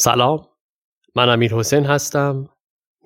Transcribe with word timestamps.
سلام. 0.00 0.46
من 1.16 1.28
امیر 1.28 1.54
حسین 1.54 1.86
هستم 1.86 2.48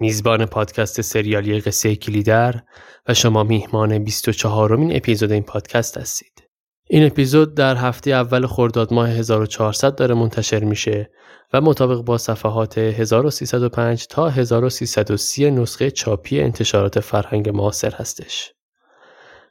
میزبان 0.01 0.47
پادکست 0.47 1.01
سریالی 1.01 1.61
قصه 1.61 1.97
کلیدر 1.97 2.63
و 3.09 3.15
شما 3.15 3.45
میهمان 3.45 3.99
24 4.05 4.77
مین 4.77 4.97
اپیزود 4.97 5.33
این 5.33 5.43
پادکست 5.43 5.99
هستید. 5.99 6.43
این 6.87 7.07
اپیزود 7.07 7.55
در 7.55 7.77
هفته 7.77 8.11
اول 8.11 8.47
خرداد 8.47 8.93
ماه 8.93 9.09
1400 9.09 9.95
داره 9.95 10.15
منتشر 10.15 10.65
میشه 10.65 11.11
و 11.53 11.61
مطابق 11.61 12.01
با 12.01 12.19
صفحات 12.19 12.79
1305 12.79 14.07
تا 14.07 14.29
1330 14.29 15.51
نسخه 15.51 15.91
چاپی 15.91 16.41
انتشارات 16.41 17.01
فرهنگ 17.01 17.49
معاصر 17.49 17.95
هستش. 17.95 18.53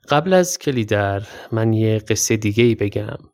قبل 0.10 0.34
از 0.34 0.58
کلیدر 0.58 1.28
من 1.52 1.74
یه 1.74 2.00
قصه 2.00 2.38
دیگه 2.38 2.64
ای 2.64 2.76
بگم. 2.76 3.31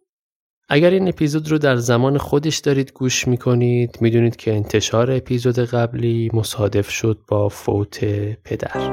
اگر 0.69 0.89
این 0.89 1.07
اپیزود 1.07 1.51
رو 1.51 1.57
در 1.57 1.75
زمان 1.75 2.17
خودش 2.17 2.57
دارید 2.57 2.91
گوش 2.91 3.27
می‌کنید 3.27 3.97
می‌دونید 4.01 4.35
که 4.35 4.53
انتشار 4.53 5.11
اپیزود 5.11 5.59
قبلی 5.59 6.29
مصادف 6.33 6.89
شد 6.89 7.19
با 7.27 7.49
فوت 7.49 7.99
پدر. 8.43 8.91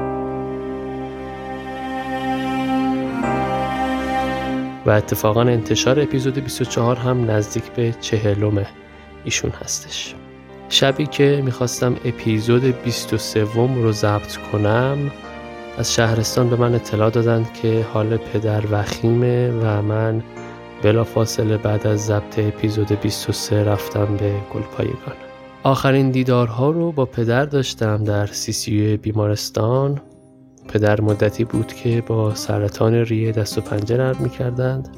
و 4.85 4.89
اتفاقا 4.89 5.41
انتشار 5.41 5.99
اپیزود 5.99 6.33
24 6.39 6.95
هم 6.95 7.31
نزدیک 7.31 7.63
به 7.63 7.95
چهلم 8.01 8.65
ایشون 9.23 9.51
هستش. 9.51 10.15
شبی 10.69 11.05
که 11.05 11.41
می‌خواستم 11.45 11.95
اپیزود 12.05 12.63
23 12.83 13.43
رو 13.55 13.91
ضبط 13.91 14.37
کنم 14.51 15.11
از 15.77 15.93
شهرستان 15.93 16.49
به 16.49 16.55
من 16.55 16.75
اطلاع 16.75 17.09
دادند 17.09 17.53
که 17.53 17.85
حال 17.93 18.17
پدر 18.17 18.63
وخیمه 18.71 19.51
و 19.51 19.81
من 19.81 20.23
بلا 20.85 21.03
فاصله 21.03 21.57
بعد 21.57 21.87
از 21.87 22.05
ضبط 22.05 22.39
اپیزود 22.39 23.01
23 23.01 23.63
رفتم 23.63 24.17
به 24.17 24.33
گلپایگان. 24.53 25.15
آخرین 25.63 26.11
دیدارها 26.11 26.69
رو 26.69 26.91
با 26.91 27.05
پدر 27.05 27.45
داشتم 27.45 28.03
در 28.03 28.25
CCU 28.25 28.97
بیمارستان. 28.97 30.01
پدر 30.67 31.01
مدتی 31.01 31.43
بود 31.43 31.73
که 31.73 32.03
با 32.07 32.35
سرطان 32.35 32.93
ریه 32.93 33.31
دست 33.31 33.57
و 33.57 33.61
پنجه 33.61 33.97
نرم 33.97 34.15
می 34.19 34.29
کردند. 34.29 34.97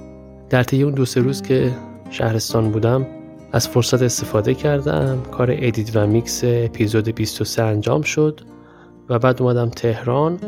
در 0.49 0.63
طی 0.63 0.83
اون 0.83 0.93
دو 0.93 1.05
سه 1.05 1.21
روز 1.21 1.41
که 1.41 1.71
شهرستان 2.09 2.71
بودم 2.71 3.07
از 3.51 3.67
فرصت 3.67 4.01
استفاده 4.01 4.53
کردم. 4.53 5.23
کار 5.31 5.51
edit 5.51 5.95
و 5.95 6.07
میکس 6.07 6.41
اپیزود 6.43 7.09
23 7.09 7.63
انجام 7.63 8.01
شد 8.01 8.41
و 9.09 9.19
بعد 9.19 9.41
اومدم 9.41 9.69
تهران. 9.69 10.39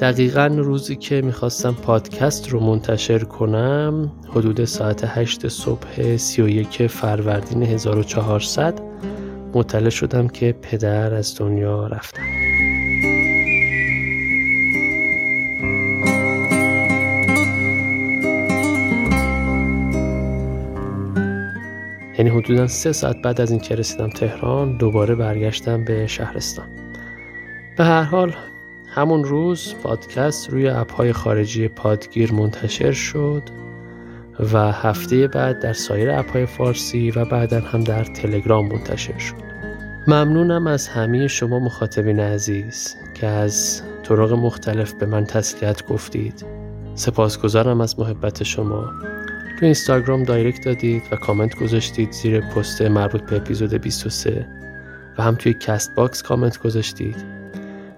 دقیقا 0.00 0.46
روزی 0.46 0.96
که 0.96 1.22
می‌خواستم 1.22 1.72
پادکست 1.72 2.48
رو 2.48 2.60
منتشر 2.60 3.18
کنم 3.18 4.12
حدود 4.28 4.64
ساعت 4.64 5.04
8 5.04 5.48
صبح 5.48 6.16
31 6.16 6.86
فروردین 6.86 7.62
1400 7.62 8.80
مطلع 9.54 9.90
شدم 9.90 10.28
که 10.28 10.54
پدر 10.62 11.14
از 11.14 11.38
دنیا 11.38 11.86
رفتن 11.86 12.22
یعنی 22.18 22.30
حدودا 22.30 22.66
سه 22.66 22.92
ساعت 22.92 23.16
بعد 23.22 23.40
از 23.40 23.50
اینکه 23.50 23.74
رسیدم 23.74 24.08
تهران 24.08 24.76
دوباره 24.76 25.14
برگشتم 25.14 25.84
به 25.84 26.06
شهرستان. 26.06 26.66
به 27.76 27.84
هر 27.84 28.02
حال 28.02 28.34
همون 28.94 29.24
روز 29.24 29.74
پادکست 29.82 30.50
روی 30.50 30.68
اپهای 30.68 31.12
خارجی 31.12 31.68
پادگیر 31.68 32.32
منتشر 32.32 32.92
شد 32.92 33.42
و 34.52 34.72
هفته 34.72 35.28
بعد 35.28 35.60
در 35.60 35.72
سایر 35.72 36.10
اپهای 36.10 36.46
فارسی 36.46 37.10
و 37.10 37.24
بعدا 37.24 37.60
هم 37.60 37.84
در 37.84 38.04
تلگرام 38.04 38.68
منتشر 38.68 39.18
شد. 39.18 39.34
ممنونم 40.06 40.66
از 40.66 40.88
همه 40.88 41.28
شما 41.28 41.58
مخاطبین 41.58 42.20
عزیز 42.20 42.96
که 43.14 43.26
از 43.26 43.82
طرق 44.02 44.32
مختلف 44.32 44.92
به 44.92 45.06
من 45.06 45.24
تسلیت 45.24 45.86
گفتید. 45.86 46.44
سپاسگزارم 46.94 47.80
از 47.80 47.98
محبت 47.98 48.42
شما. 48.42 48.92
تو 49.60 49.64
اینستاگرام 49.64 50.22
دایرکت 50.22 50.64
دادید 50.64 51.02
و 51.12 51.16
کامنت 51.16 51.54
گذاشتید 51.54 52.12
زیر 52.12 52.40
پست 52.40 52.82
مربوط 52.82 53.22
به 53.22 53.36
اپیزود 53.36 53.74
23 53.74 54.46
و 55.18 55.22
هم 55.22 55.34
توی 55.34 55.54
Castbox 55.54 56.22
comment 56.22 56.58
گذاشتید. 56.58 57.43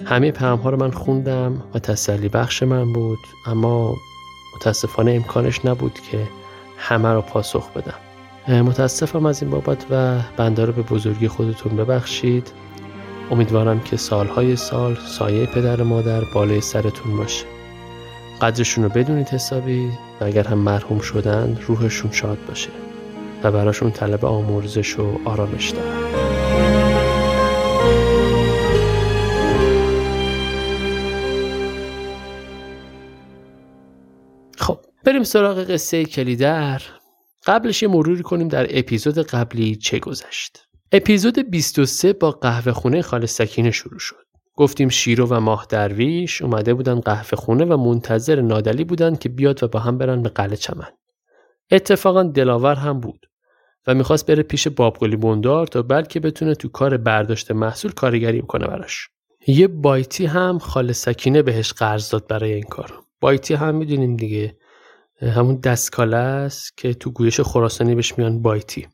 همه 0.07 0.31
پیام 0.31 0.59
ها 0.59 0.71
رو 0.71 0.77
من 0.77 0.91
خوندم 0.91 1.63
و 1.75 1.79
تسلی 1.79 2.29
بخش 2.29 2.63
من 2.63 2.93
بود 2.93 3.19
اما 3.47 3.97
متاسفانه 4.57 5.13
امکانش 5.13 5.65
نبود 5.65 5.95
که 6.11 6.29
همه 6.79 7.09
رو 7.09 7.21
پاسخ 7.21 7.71
بدم. 7.71 8.63
متاسفم 8.63 9.27
از 9.27 9.43
این 9.43 9.51
بابت 9.51 9.87
و 9.91 10.19
بنده 10.37 10.65
رو 10.65 10.73
به 10.73 10.83
بزرگی 10.83 11.29
خودتون 11.29 11.77
ببخشید. 11.77 12.53
امیدوارم 13.31 13.81
که 13.81 13.97
سالهای 13.97 14.57
سال 14.57 14.97
سایه 15.07 15.47
پدر 15.47 15.83
مادر 15.83 16.25
بالای 16.35 16.61
سرتون 16.61 17.17
باشه. 17.17 17.47
قدرشون 18.43 18.85
رو 18.85 18.91
بدونید 18.91 19.29
حسابی 19.29 19.91
و 20.21 20.25
اگر 20.25 20.49
هم 20.49 20.59
مرحوم 20.59 20.99
شدن 20.99 21.59
روحشون 21.67 22.13
شاد 22.13 22.39
باشه 22.49 22.71
و 23.43 23.53
براشون 23.53 23.91
طلب 23.91 24.25
آمرزش 24.25 24.99
و 24.99 25.21
آرامش 25.25 25.71
دارم 25.71 26.06
سراغ 35.27 35.65
قصه 35.65 36.05
کلیدر 36.05 36.83
قبلش 37.47 37.83
یه 37.83 37.89
مروری 37.89 38.23
کنیم 38.23 38.49
در 38.49 38.79
اپیزود 38.79 39.19
قبلی 39.19 39.77
چه 39.77 39.99
گذشت. 39.99 40.59
اپیزود 40.93 41.51
23 41.51 42.13
با 42.13 42.31
قهوه 42.31 42.73
خونه 42.73 43.03
خال 43.03 43.27
سکینه 43.27 43.71
شروع 43.71 43.99
شد. 43.99 44.27
گفتیم 44.57 44.89
شیرو 44.89 45.27
و 45.27 45.41
ماه 45.41 45.67
درویش 45.69 46.43
اومده 46.43 46.75
بودن 46.75 47.01
قهوه 47.01 47.37
خونه 47.37 47.65
و 47.65 47.77
منتظر 47.77 48.41
نادلی 48.41 48.85
بودن 48.85 49.17
که 49.17 49.29
بیاد 49.29 49.63
و 49.63 49.69
با 49.69 49.79
هم 49.79 49.99
برن 49.99 50.23
به 50.23 50.29
قلعه 50.29 50.57
چمن. 50.57 50.89
اتفاقا 51.71 52.23
دلاور 52.23 52.75
هم 52.75 53.01
بود 53.01 53.27
و 53.87 53.95
می‌خواست 53.95 54.27
بره 54.27 54.43
پیش 54.43 54.69
بابگلی 54.69 55.17
بندار 55.17 55.67
تا 55.67 55.83
بلکه 55.83 56.21
بتونه 56.21 56.55
تو 56.55 56.69
کار 56.69 56.97
برداشت 56.97 57.51
محصول 57.51 57.93
کارگری 57.93 58.43
بکنه 58.43 58.67
براش. 58.67 59.09
یه 59.47 59.69
بایتی 59.69 60.27
هم 60.27 60.59
خال 60.59 60.93
سکینه 60.93 61.43
بهش 61.43 61.73
قرض 61.73 62.11
داد 62.11 62.27
برای 62.27 62.53
این 62.53 62.63
کار. 62.63 62.93
بایتی 63.21 63.55
هم 63.55 63.75
می‌دونیم 63.75 64.17
دیگه 64.17 64.57
همون 65.23 65.57
دستکاله 65.57 66.17
است 66.17 66.77
که 66.77 66.95
تو 66.95 67.11
گویش 67.11 67.41
خراسانی 67.41 67.95
بهش 67.95 68.19
میان 68.19 68.43
بایتی. 68.43 68.87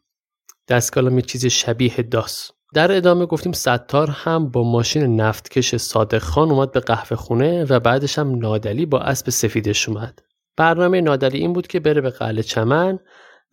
دستکاله 0.68 1.14
یه 1.14 1.22
چیز 1.22 1.46
شبیه 1.46 1.96
داس. 1.96 2.50
در 2.74 2.96
ادامه 2.96 3.26
گفتیم 3.26 3.52
ستار 3.52 4.10
هم 4.10 4.48
با 4.48 4.62
ماشین 4.62 5.20
نفتکش 5.20 5.76
صادق 5.76 6.18
خان 6.18 6.50
اومد 6.50 6.72
به 6.72 6.80
قهوه 6.80 7.16
خونه 7.16 7.64
و 7.64 7.80
بعدش 7.80 8.18
هم 8.18 8.34
نادلی 8.38 8.86
با 8.86 9.00
اسب 9.00 9.30
سفیدش 9.30 9.88
اومد. 9.88 10.18
برنامه 10.56 11.00
نادلی 11.00 11.38
این 11.38 11.52
بود 11.52 11.66
که 11.66 11.80
بره 11.80 12.00
به 12.00 12.10
قلعه 12.10 12.42
چمن 12.42 12.98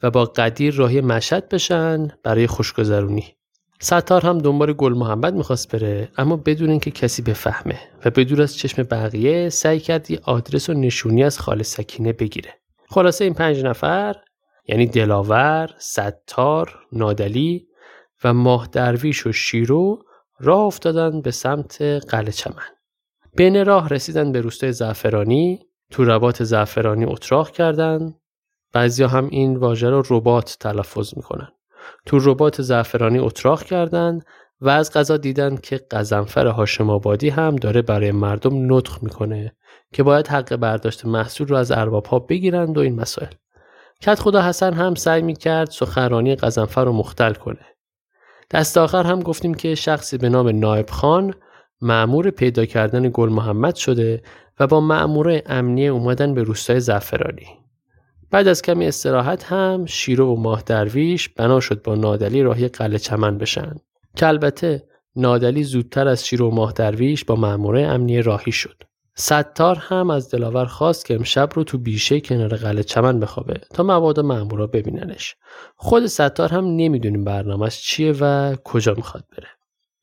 و 0.04 0.12
با 0.12 0.26
قدیر 0.26 0.76
راهی 0.76 1.02
مشد 1.02 1.50
بشن 1.50 2.08
برای 2.24 2.48
خوشگذرونی. 2.48 3.26
ستار 3.82 4.26
هم 4.26 4.38
دنبال 4.38 4.74
گل 4.74 4.94
محمد 4.94 5.34
می‌خواست 5.34 5.76
بره 5.76 6.10
اما 6.18 6.36
بدون 6.38 6.70
اینکه 6.70 6.92
کسی 6.92 7.22
بفهمه 7.22 7.80
و 8.06 8.10
بدون 8.10 8.42
از 8.42 8.58
چشم 8.58 8.84
بقیه 8.84 9.50
سعی 9.50 9.80
کرد 9.80 10.12
یه 10.12 10.20
آدرس 10.24 10.70
و 10.70 10.74
نشونی 10.74 11.24
از 11.24 11.40
خال 11.40 11.64
سکینه 11.64 12.14
بگیره. 12.14 12.59
خلاصه 12.90 13.24
این 13.24 13.34
پنج 13.34 13.66
نفر 13.66 14.16
یعنی 14.68 14.88
دلاور، 14.88 15.70
ستار، 15.78 16.80
نادلی 16.92 17.68
و 18.24 18.34
ماه 18.34 18.68
درویش 18.72 19.28
و 19.28 19.32
شیرو 19.32 20.04
راه 20.40 20.60
افتادن 20.60 21.22
به 21.22 21.32
سمت 21.32 21.82
قلعه 21.82 22.32
چمن. 22.32 22.64
بین 23.36 23.66
راه 23.66 23.90
رسیدن 23.90 24.32
به 24.32 24.42
روستای 24.42 24.72
زعفرانی، 24.72 25.60
تو 25.92 26.04
ربات 26.04 26.44
زعفرانی 26.44 27.06
اتراق 27.06 27.52
کردند. 27.52 28.16
بعضیا 28.74 29.08
هم 29.08 29.28
این 29.32 29.56
واژه 29.56 29.90
رو 29.90 30.04
ربات 30.10 30.58
تلفظ 30.60 31.14
می‌کنن. 31.18 31.50
تو 32.06 32.20
ربات 32.20 32.62
زعفرانی 32.62 33.20
اتراق 33.20 33.64
کردند 33.64 34.26
و 34.62 34.70
از 34.70 34.94
غذا 34.94 35.18
دیدن 35.18 35.56
که 35.56 35.78
قزنفر 35.92 36.48
هاشم 36.48 36.90
آبادی 36.90 37.30
هم 37.30 37.56
داره 37.56 37.82
برای 37.82 38.12
مردم 38.12 38.74
نطخ 38.74 39.04
می‌کنه 39.04 39.56
که 39.94 40.04
باید 40.04 40.28
حق 40.28 40.56
برداشت 40.56 41.06
محصول 41.06 41.48
رو 41.48 41.56
از 41.56 41.72
ارباب 41.72 42.06
ها 42.06 42.20
بگیرند 42.20 42.78
و 42.78 42.82
این 42.82 42.96
مسائل. 42.96 43.34
کت 44.02 44.20
خدا 44.20 44.42
حسن 44.42 44.74
هم 44.74 44.96
سعی 44.96 45.22
می‌کرد 45.22 45.70
سخنرانی 45.70 46.36
قزنفر 46.36 46.86
رو 46.86 46.94
مختل 46.94 47.34
کنه. 47.34 47.66
دست 48.52 48.78
آخر 48.78 49.04
هم 49.04 49.20
گفتیم 49.20 49.54
که 49.54 49.76
شخصی 49.76 50.18
به 50.18 50.30
نام 50.30 50.50
نایب 50.50 50.90
خان 50.90 51.34
معمور 51.82 52.30
پیدا 52.30 52.66
کردن 52.66 53.10
گل 53.14 53.30
محمد 53.30 53.76
شده 53.76 54.22
و 54.60 54.68
با 54.68 54.82
معمور 54.82 55.42
امنیه 55.46 55.90
اومدن 55.90 56.34
به 56.34 56.44
روستای 56.44 56.80
زعفرانی. 56.80 57.48
بعد 58.32 58.48
از 58.48 58.62
کمی 58.62 58.88
استراحت 58.88 59.44
هم 59.44 59.86
شیرو 59.86 60.34
و 60.34 60.40
ماه 60.40 60.64
درویش 60.66 61.30
بنا 61.30 61.60
شد 61.60 61.82
با 61.82 61.96
نادلی 61.96 62.44
راهی 62.44 62.68
قلعه 62.68 62.98
چمن 62.98 63.38
بشن. 63.38 63.76
که 64.16 64.28
البته 64.28 64.84
نادلی 65.16 65.64
زودتر 65.64 66.08
از 66.08 66.28
شیرو 66.28 66.50
و 66.50 66.56
ماه 66.56 66.72
درویش 66.72 67.26
با 67.26 67.36
معموره 67.36 67.82
امنیه 67.82 68.22
راهی 68.22 68.52
شد. 68.52 68.84
ستار 69.20 69.76
هم 69.76 70.10
از 70.10 70.32
دلاور 70.32 70.66
خواست 70.66 71.06
که 71.06 71.16
امشب 71.16 71.50
رو 71.54 71.64
تو 71.64 71.78
بیشه 71.78 72.22
کنار 72.22 72.56
قلعه 72.56 72.84
چمن 72.84 73.20
بخوابه 73.20 73.62
تا 73.74 73.84
مواد 73.84 74.20
مامورا 74.20 74.68
ببیننش. 74.68 75.36
خود 75.76 76.06
ستار 76.06 76.50
هم 76.50 76.66
نمی‌دونیم 76.66 77.24
برنامهش 77.24 77.82
چیه 77.82 78.14
و 78.20 78.56
کجا 78.64 78.94
می‌خواد 78.94 79.24
بره. 79.32 79.48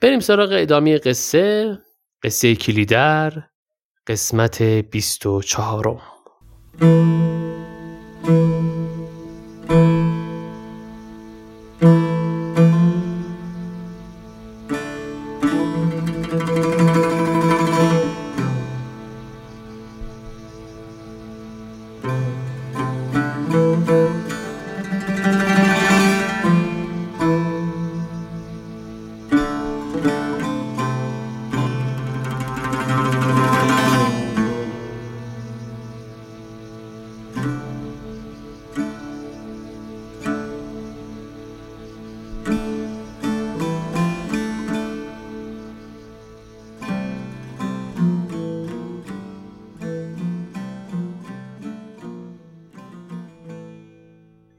بریم 0.01 0.21
سراغ 0.21 0.49
ادامه 0.53 0.99
قصه 0.99 1.79
قصه 2.23 2.55
کلیدر 2.55 3.43
قسمت 4.07 4.63
24 4.63 6.03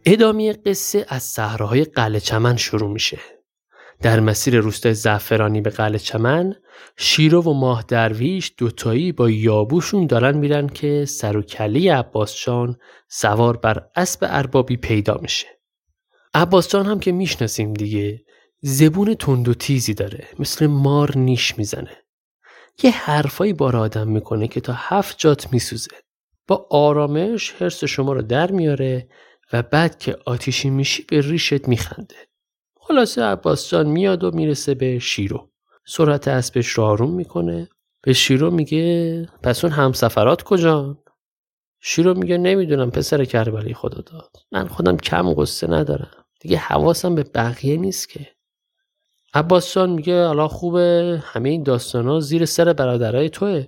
ادامه 0.10 0.54
قصه 0.54 1.06
از 1.10 1.24
صحراهای 1.24 1.84
قلعه 1.84 2.20
چمن 2.20 2.58
شروع 2.58 2.90
میشه. 2.90 3.20
در 4.02 4.20
مسیر 4.20 4.60
روستای 4.60 4.94
زعفرانی 4.94 5.62
به 5.62 5.70
قلعه 5.70 6.00
چمن 6.00 6.56
شیرو 6.98 7.42
و 7.42 7.54
ماه 7.54 7.86
درویش 7.88 8.54
دوتایی 8.58 9.12
با 9.12 9.30
یابوشون 9.30 10.08
دارن 10.08 10.38
میرن 10.38 10.68
که 10.68 11.06
سر 11.06 11.38
و 11.38 11.42
کله 11.42 11.94
عباسجان 11.94 12.78
سوار 13.10 13.58
بر 13.58 13.86
اسب 13.96 14.20
اربابی 14.30 14.78
پیدا 14.78 15.18
میشه. 15.22 15.48
عباسجان 16.34 16.86
هم 16.86 17.00
که 17.00 17.12
می‌شناسیم 17.12 17.74
دیگه 17.74 18.24
زبون 18.62 19.14
تند 19.14 19.48
و 19.48 19.54
تیزی 19.54 19.94
داره 19.94 20.28
مثل 20.40 20.68
مار 20.68 21.18
نیش 21.18 21.58
می‌زنه. 21.58 21.98
یه 22.84 22.92
حرفایی 22.92 23.54
بار 23.54 23.76
آدم 23.76 24.08
می‌کنه 24.08 24.48
که 24.48 24.62
تا 24.62 24.74
هفت 24.76 25.18
جات 25.18 25.54
میسوزه. 25.54 25.92
با 26.48 26.68
آرامش 26.70 27.52
حرس 27.52 27.84
شما 27.84 28.14
رو 28.14 28.22
در 28.22 28.52
میاره 28.52 29.08
و 29.54 29.64
بعد 29.64 30.00
که 30.00 30.18
آتیشی 30.26 30.70
میشی 30.70 31.04
به 31.04 31.22
ریشت 31.22 31.68
میخنده. 31.68 32.16
خلاصه 32.80 33.24
عباس 33.24 33.70
جان 33.70 33.88
میاد 33.88 34.24
و 34.24 34.32
می‌رسه 34.32 34.76
به 34.76 35.00
شیرو. 35.00 35.50
سرعت 35.86 36.28
اسبش 36.28 36.68
رو 36.68 36.84
آروم 36.84 37.14
می‌کنه. 37.14 37.70
به 38.02 38.14
شیرو 38.14 38.52
میگه 38.52 39.30
پس 39.44 39.64
اون 39.66 39.74
همسفرات 39.74 40.44
کجان؟ 40.44 40.98
شیرو 41.80 42.14
میگه 42.14 42.38
نمی‌دونم 42.38 42.92
پسر 42.92 43.26
کربلی 43.26 43.74
خدا 43.74 44.02
داد. 44.02 44.32
من 44.52 44.68
خودم 44.68 44.98
کم 44.98 45.34
قصه 45.34 45.68
ندارم. 45.68 46.26
دیگه 46.40 46.58
حواسم 46.58 47.16
به 47.16 47.24
بقیه 47.24 47.78
نیست 47.78 48.10
که. 48.10 48.28
عباس 49.34 49.74
جان 49.74 49.90
میگه 49.90 50.26
حالا 50.26 50.48
خوبه 50.48 51.20
همه 51.26 51.50
این 51.50 51.64
داستانا 51.64 52.20
زیر 52.20 52.46
سر 52.46 52.74
برادرای 52.74 53.30
توه. 53.30 53.68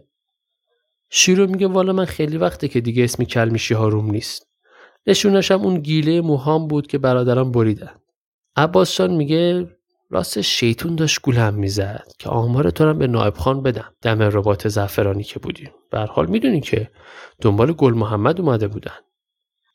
شیرو 1.10 1.48
میگه 1.48 1.68
والا 1.68 1.94
من 1.94 2.06
خیلی 2.06 2.38
وقته 2.38 2.68
که 2.68 2.82
دیگه 2.82 3.04
اسمی 3.04 3.26
کلمیشی 3.26 3.74
ها 3.74 3.88
روم 3.88 4.12
نیست. 4.12 4.49
نشونش 5.08 5.52
هم 5.52 5.62
اون 5.62 5.80
گیله 5.80 6.22
موهام 6.22 6.68
بود 6.68 6.88
که 6.88 6.98
برادران 6.98 7.52
بریدن. 7.52 7.96
عباس 8.56 9.02
میگه 9.02 9.68
راست 10.10 10.42
شیطون 10.42 10.96
داشت 10.96 11.22
گولم 11.22 11.54
می‌زد 11.54 12.08
که 12.20 12.30
آمار 12.30 12.70
تو 12.70 12.94
به 12.94 13.08
نایب 13.08 13.34
خان 13.34 13.64
بدم. 13.64 13.94
دم 14.02 14.22
رباط 14.22 14.68
زعفرانی 14.68 15.24
که 15.24 15.40
بودیم 15.40 15.72
به 15.92 16.00
حال 16.00 16.26
می‌دونی 16.26 16.62
که 16.62 16.90
دنبال 17.42 17.74
گل 17.74 17.94
محمد 17.94 18.42
اومده 18.42 18.68
بودن. 18.68 18.96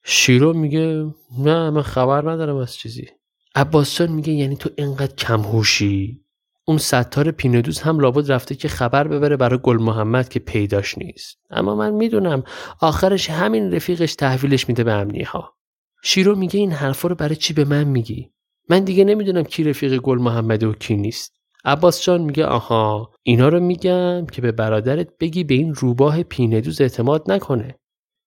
شیرو 0.05 0.53
میگه 0.53 1.07
نه 1.39 1.71
من 1.71 1.83
خبر 1.83 2.31
ندارم 2.31 2.57
از 2.57 2.75
چیزی. 2.75 3.09
عباس 3.55 4.01
میگه 4.01 4.33
یعنی 4.33 4.57
تو 4.57 4.71
اینقدر 4.77 5.15
کمهوشی؟ 5.15 6.24
اون 6.67 6.79
ستار 6.79 7.31
پیندوز 7.31 7.81
هم 7.81 8.01
لابد 8.01 8.33
رفته 8.33 8.55
که 8.55 8.69
خبر 8.69 9.09
ببره 9.09 9.37
برای 9.37 9.59
گل 9.63 9.77
محمد 9.77 10.29
که 10.29 10.39
پیداش 10.39 10.99
نیست. 10.99 11.39
اما 11.51 11.75
من 11.75 11.91
می‌دونم 11.91 12.43
آخرش 12.81 13.31
همین 13.31 13.75
رفیقش 13.75 14.15
تحویلش 14.15 14.69
میده 14.69 14.85
به 14.85 14.93
امنیه 14.93 15.29
ها 15.29 15.55
شیرو 16.03 16.37
میگه 16.37 16.61
این 16.61 16.73
حرفا 16.73 17.09
رو 17.09 17.15
برای 17.15 17.37
چی 17.37 17.55
به 17.55 17.65
من 17.65 17.85
میگی؟ 17.85 18.31
من 18.69 18.85
دیگه 18.85 19.05
نمی‌دونم 19.05 19.43
کی 19.43 19.65
رفیق 19.65 19.97
گل 19.97 20.19
محمد 20.19 20.63
و 20.63 20.73
کی 20.73 20.97
نیست. 20.97 21.35
عباس 21.65 22.03
جان 22.03 22.21
میگه 22.21 22.47
آها 22.47 23.11
اینا 23.23 23.49
رو 23.49 23.61
میگم 23.61 24.27
که 24.27 24.43
به 24.43 24.53
برادرت 24.53 25.09
بگی 25.21 25.45
به 25.45 25.55
این 25.55 25.75
روباه 25.75 26.23
پینهدوز 26.23 26.81
اعتماد 26.81 27.33
نکنه. 27.33 27.79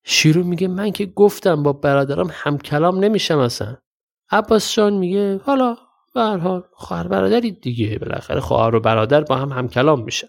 شیرو 0.06 0.44
میگه 0.44 0.68
من 0.68 0.92
که 0.92 1.06
گفتم 1.06 1.64
با 1.64 1.74
برادرم 1.74 2.30
هم 2.32 2.58
کلام 2.58 3.00
نمیشم 3.00 3.40
اصلا. 3.40 3.78
عباس 4.32 4.74
جان 4.74 4.94
میگه 4.94 5.38
حالا 5.38 5.78
به 6.18 6.24
هر 6.24 6.38
حال 6.38 6.64
خواهر 6.74 7.08
برادری 7.08 7.52
دیگه 7.52 7.98
بالاخره 7.98 8.40
خواهر 8.40 8.76
و 8.76 8.80
برادر 8.80 9.22
با 9.22 9.36
هم 9.36 9.52
همکلام 9.52 10.04
میشن. 10.04 10.28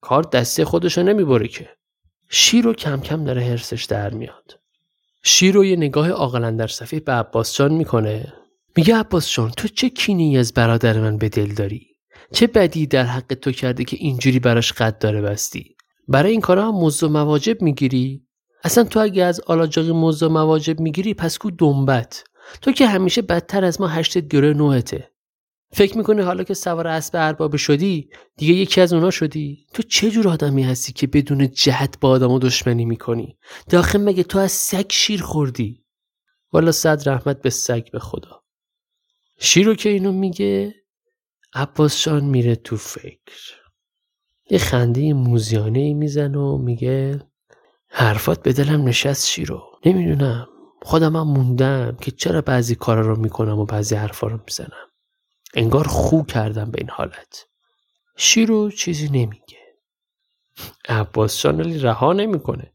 کار 0.00 0.22
دسته 0.22 0.64
خودشو 0.64 1.02
نمی‌بره 1.02 1.48
که. 1.48 1.68
شیرو 2.30 2.72
کم 2.72 3.00
کم 3.00 3.24
داره 3.24 3.42
حرسش 3.42 3.84
در 3.84 4.14
میاد. 4.14 4.60
شیرو 5.22 5.64
یه 5.64 5.76
نگاه 5.76 6.10
عاقلان 6.10 6.56
در 6.56 6.66
صفحه 6.66 7.00
به 7.00 7.12
عباس 7.12 7.56
جان 7.56 7.72
می‌کنه. 7.72 8.32
میگه 8.76 8.96
عباس 8.96 9.32
جان 9.32 9.50
تو 9.50 9.68
چه 9.68 9.88
کینی 9.88 10.38
از 10.38 10.54
برادر 10.54 11.00
من 11.00 11.16
به 11.18 11.28
دل 11.28 11.54
داری؟ 11.54 11.86
چه 12.32 12.46
بدی 12.46 12.86
در 12.86 13.04
حق 13.04 13.34
تو 13.34 13.52
کرده 13.52 13.84
که 13.84 13.96
اینجوری 14.00 14.38
براش 14.38 14.72
قد 14.72 14.98
داره 14.98 15.20
بستی؟ 15.20 15.76
برای 16.08 16.32
این 16.32 16.40
کارا 16.40 16.68
هم 16.68 16.74
موضوع 16.74 17.10
مواجب 17.10 17.62
می‌گیری؟ 17.62 18.26
اصلا 18.64 18.84
تو 18.84 19.00
اگه 19.00 19.24
از 19.24 19.40
آلاجاقی 19.40 19.92
موضوع 19.92 20.30
مواجب 20.30 20.80
می‌گیری 20.80 21.14
پس 21.14 21.38
کو 21.38 21.50
دنبت 21.50 22.24
تو 22.62 22.72
که 22.72 22.86
همیشه 22.86 23.22
بدتر 23.22 23.64
از 23.64 23.80
ما 23.80 23.88
هشتت 23.88 24.28
گره 24.28 24.54
نوعته 24.54 25.13
فکر 25.74 25.98
می‌کنی 25.98 26.22
حالا 26.22 26.44
که 26.44 26.54
سوار 26.54 26.86
اسب 26.86 27.12
ارباب 27.14 27.56
شدی 27.56 28.08
دیگه 28.36 28.52
یکی 28.54 28.80
از 28.80 28.92
اونا 28.92 29.10
شدی؟ 29.10 29.66
تو 29.72 29.82
چه 29.82 30.10
جور 30.10 30.28
آدمی 30.28 30.62
هستی 30.62 30.92
که 30.92 31.06
بدون 31.06 31.50
جهت 31.50 32.00
با 32.00 32.08
آدم 32.08 32.30
و 32.30 32.38
دشمنی 32.38 32.84
می‌کنی؟ 32.84 33.38
داخل 33.68 33.98
مگه 33.98 34.22
تو 34.22 34.38
از 34.38 34.52
سگ 34.52 34.86
شیر 34.90 35.22
خوردی؟ 35.22 35.84
والا 36.52 36.72
صد 36.72 37.08
رحمت 37.08 37.42
به 37.42 37.50
سگ 37.50 37.90
به 37.90 37.98
خدا. 37.98 38.42
شیرو 39.38 39.74
که 39.74 39.88
اینو 39.88 40.12
میگه 40.12 40.74
عباس 41.54 41.96
شان 41.96 42.24
میره 42.24 42.56
تو 42.56 42.76
فکر. 42.76 43.54
یه 44.50 44.58
خنده 44.58 45.12
موزیانه 45.12 45.94
میزن 45.94 46.34
و 46.34 46.58
میگه 46.58 47.20
حرفات 47.88 48.42
به 48.42 48.52
دلم 48.52 48.84
نشست 48.84 49.28
شیرو. 49.28 49.62
نمی‌دونم. 49.86 50.48
خودم 50.82 51.16
هم 51.16 51.26
موندم 51.26 51.96
که 52.00 52.10
چرا 52.10 52.40
بعضی 52.40 52.74
کارا 52.74 53.00
رو 53.00 53.20
می‌کنم 53.20 53.58
و 53.58 53.64
بعضی 53.64 53.94
حرفا 53.94 54.26
رو 54.26 54.40
می‌زنم. 54.46 54.90
انگار 55.54 55.88
خو 55.88 56.22
کردم 56.22 56.70
به 56.70 56.78
این 56.80 56.90
حالت. 56.90 57.46
شیرو 58.16 58.70
چیزی 58.70 59.08
نمیگه. 59.08 59.58
عباس 60.88 61.36
شانلی 61.36 61.78
رها 61.78 62.12
نمی‌کنه. 62.12 62.72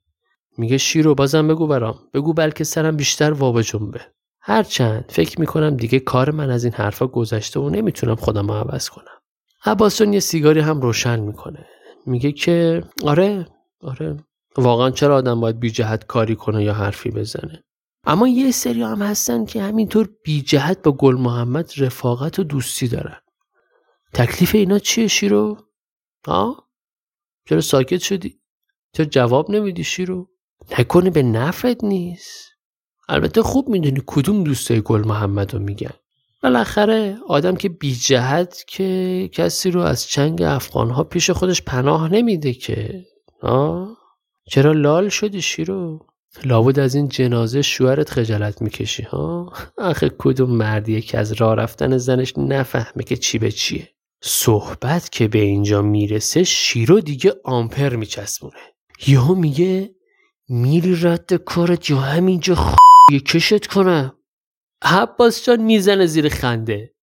میگه 0.57 0.77
شیرو 0.77 1.15
بازم 1.15 1.48
بگو 1.48 1.67
برام. 1.67 2.00
بگو 2.13 2.33
بلکه 2.33 2.63
سرم 2.63 2.98
بیشتر 2.98 3.31
وابه 3.31 3.63
جنبه. 3.63 4.01
هرچند 4.41 5.05
فکر 5.09 5.39
می‌کنم 5.39 5.75
دیگه 5.75 6.00
کار 6.00 6.31
من 6.31 6.50
از 6.50 6.63
این 6.63 6.74
حرفا 6.74 7.07
گذشته 7.07 7.59
و 7.59 7.69
نمی‌تونم 7.69 8.15
خودم 8.15 8.48
رو 8.48 8.53
عوض 8.53 8.89
کنم. 8.89 9.21
عباس 9.65 10.01
یه 10.01 10.19
سیگاری 10.19 10.59
هم 10.59 10.81
روشن 10.81 11.19
می‌کنه. 11.19 11.65
میگه 12.05 12.31
که 12.31 12.83
آره 13.03 13.48
آره. 13.81 14.17
واقعا 14.57 14.91
چرا 14.91 15.15
آدم 15.15 15.41
باید 15.41 15.59
بی 15.59 15.71
جهت 15.71 16.05
کاری 16.05 16.36
کنه 16.36 16.63
یا 16.63 16.74
حرفی 16.74 17.12
بزنه؟ 17.12 17.63
اما 18.03 18.27
یه 18.27 18.51
سری 18.51 18.81
هم 18.81 19.01
هستن 19.01 19.45
که 19.45 19.61
همینطور 19.61 20.09
بی 20.23 20.41
جهت 20.41 20.81
با 20.83 20.91
گل 20.91 21.15
محمد 21.15 21.71
رفاقت 21.77 22.39
و 22.39 22.43
دوستی 22.43 22.87
دارن 22.87 23.19
تکلیف 24.13 24.55
اینا 24.55 24.79
چیه 24.79 25.07
شیرو؟ 25.07 25.57
ها؟ 26.27 26.69
چرا 27.45 27.61
ساکت 27.61 27.99
شدی؟ 27.99 28.39
چرا 28.93 29.05
جواب 29.05 29.51
نمیدی 29.51 29.83
شیرو؟ 29.83 30.29
نکنه 30.79 31.09
به 31.09 31.23
نفرت 31.23 31.83
نیست 31.83 32.49
البته 33.09 33.41
خوب 33.41 33.69
می‌دونی 33.69 34.01
کدوم 34.07 34.43
دوستای 34.43 34.81
گل 34.81 35.07
محمد 35.07 35.53
رو 35.53 35.59
میگن 35.59 35.93
بالاخره 36.43 37.17
آدم 37.27 37.55
که 37.55 37.69
بی 37.69 37.95
جهت 37.95 38.63
که 38.67 39.29
کسی 39.33 39.71
رو 39.71 39.81
از 39.81 40.07
چنگ 40.07 40.41
افغان 40.41 40.89
ها 40.89 41.03
پیش 41.03 41.29
خودش 41.29 41.61
پناه 41.61 42.09
نمیده 42.09 42.53
که 42.53 43.05
ها؟ 43.41 43.97
چرا 44.47 44.71
لال 44.71 45.09
شدی 45.09 45.41
شیرو؟ 45.41 46.08
لابد 46.43 46.79
از 46.79 46.95
این 46.95 47.07
جنازه 47.07 47.62
شوهرت 47.62 48.09
خجالت 48.09 48.62
می‌کشی 48.62 49.03
ها؟ 49.03 49.53
آخه 49.77 50.12
کدوم 50.17 50.51
مردیه 50.51 51.01
که 51.01 51.17
از 51.17 51.31
راه 51.31 51.55
رفتن 51.55 51.98
زنش 51.98 52.33
نفهمه 52.38 53.03
که 53.03 53.17
چی 53.17 53.39
به 53.39 53.51
چیه. 53.51 53.89
صحبت 54.24 55.09
که 55.09 55.27
به 55.27 55.39
اینجا 55.39 55.81
می‌رسه 55.81 56.43
شیرو 56.43 57.01
دیگه 57.01 57.33
آمپر 57.43 57.95
میچسبونه. 57.95 58.59
یهو 59.07 59.36
میگه 59.36 59.95
میری 60.50 60.95
رد 61.01 61.33
کارت 61.33 61.89
یا 61.89 61.98
همینجا 61.98 62.55
خ... 62.55 62.75
کشت 63.25 63.67
کنم. 63.67 64.13
عباس 64.81 65.45
جان 65.45 65.62
می‌زنه 65.62 66.05
زیر 66.05 66.29
خنده. 66.29 66.93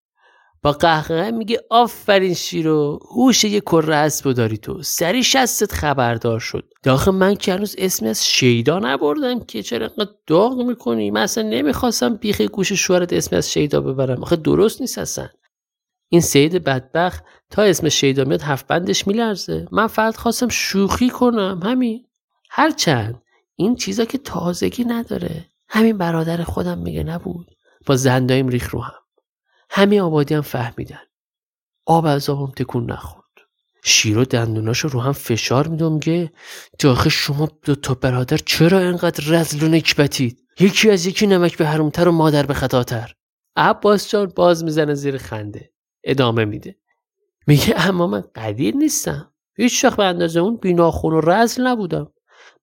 با 0.67 0.73
قهقه 0.73 1.31
میگه 1.31 1.61
آفرین 1.71 2.35
شیرو. 2.35 2.99
هوش 3.11 3.45
یه 3.45 3.61
کره 3.61 3.95
اسب 3.95 4.33
داری 4.33 4.59
تو. 4.59 4.83
سری 4.83 5.25
شستت 5.25 5.73
خبردار 5.73 6.41
شد. 6.41 6.65
داخل 6.83 7.11
من 7.11 7.35
که 7.35 7.53
هنوز 7.53 7.75
اسمی 7.79 8.09
از 8.09 8.27
شیدا 8.27 8.79
نبردم 8.79 9.41
که 9.41 9.63
چرا 9.63 9.87
انقدر 9.87 10.11
داغ 10.27 10.63
می‌کنی؟ 10.63 11.11
من 11.11 11.21
اصلا 11.21 11.49
نمی‌خواستم 11.49 12.15
بیخ 12.17 12.41
گوش 12.41 12.73
شوهرت 12.73 13.13
اسمی 13.13 13.39
از 13.39 13.53
شیدا 13.53 13.81
ببرم. 13.81 14.23
آخه 14.23 14.37
درست 14.37 14.81
نیست 14.81 14.99
اصلا. 14.99 15.29
این 16.09 16.21
سید 16.21 16.65
بدبخت 16.65 17.25
تا 17.51 17.63
اسم 17.63 17.89
شیدا 17.89 18.25
میاد 18.25 18.43
هفت 18.43 18.67
بندش 18.67 19.07
میلرزه. 19.07 19.69
من 19.73 19.87
فقط 19.87 20.17
خواستم 20.17 20.49
شوخی 20.49 21.11
کنم. 21.11 21.61
همین. 21.63 22.07
هرچند 22.51 23.23
این 23.57 23.77
چیزا 23.77 24.05
که 24.05 24.19
تازگی 24.19 24.85
نداره. 24.85 25.47
همین 25.69 25.99
برادر 25.99 26.43
خودم 26.43 26.79
میگه 26.79 27.03
نبود. 27.03 27.47
با 27.87 27.97
زندایم 27.97 28.49
ریخ 28.49 28.71
رو 28.71 28.81
هم. 28.81 29.06
همه 29.77 30.01
آبادی 30.01 30.35
هم 30.35 30.41
فهمیدن. 30.41 31.01
آب 31.87 32.07
از 32.07 32.31
آبم 32.31 32.53
تکون 32.53 32.91
نخورد. 32.91 33.25
شیرو 33.85 34.25
دندوناشو 34.25 34.89
رو 34.89 35.01
هم 35.01 35.13
فشار 35.13 35.69
میدم 35.69 35.93
میگه 35.93 36.33
داخل 36.79 37.11
شما 37.11 37.49
دو 37.63 37.75
تا 37.75 37.95
برادر 37.95 38.37
چرا 38.37 38.79
انقدر 38.79 39.25
رزل 39.25 39.67
و 39.67 39.69
نکبتید؟ 39.69 40.39
یکی 40.61 40.91
از 40.91 41.07
یکی 41.07 41.27
نمک 41.27 41.59
به 41.59 41.67
حرومتر 41.67 42.09
و 42.09 42.13
مادر 42.13 42.47
به 42.47 42.55
خطاتر. 42.55 43.15
عباس 43.57 44.11
جان 44.11 44.33
باز 44.37 44.65
می‌زنه 44.65 44.95
زیر 44.95 45.19
خنده. 45.19 45.73
ادامه 46.05 46.45
میده. 46.45 46.77
میگه 47.47 47.75
اما 47.89 48.07
من 48.07 48.25
قدیر 48.35 48.77
نیستم. 48.77 49.33
هیچ 49.57 49.85
وقت 49.85 49.97
به 49.97 50.05
اندازه 50.05 50.41
اون 50.41 50.57
بیناخون 50.57 51.13
و 51.15 51.21
رزل 51.21 51.67
نبودم. 51.67 52.13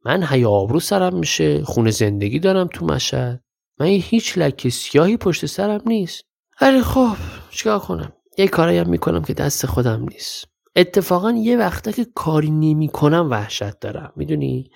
من 0.05 0.23
حیا 0.23 0.49
آبرو 0.49 0.79
سرم 0.79 1.19
میشه 1.19 1.63
خونه 1.63 1.91
زندگی 1.91 2.39
دارم 2.39 2.67
تو 2.67 2.85
مشهد. 2.85 3.43
من 3.79 3.85
هیچ 3.85 4.37
لکه 4.37 4.69
سیاهی 4.69 5.17
پشت 5.17 5.45
سرم 5.45 5.81
نیست. 5.85 6.23
ولی 6.63 6.81
خب 6.81 7.15
چیکار 7.49 7.79
کنم؟ 7.79 8.13
یه 8.37 8.47
کاری 8.47 8.77
هم 8.77 8.89
می‌کنم 8.89 9.21
که 9.21 9.33
دست 9.33 9.65
خودم 9.65 10.03
نیست. 10.09 10.45
اتفاقا 10.75 11.31
یه 11.31 11.57
وقتا 11.57 11.91
که 11.91 12.05
کاری 12.15 12.51
نمی‌کنم 12.51 13.29
وحشت 13.29 13.79
دارم 13.79 14.13
می‌دونی؟ 14.15 14.71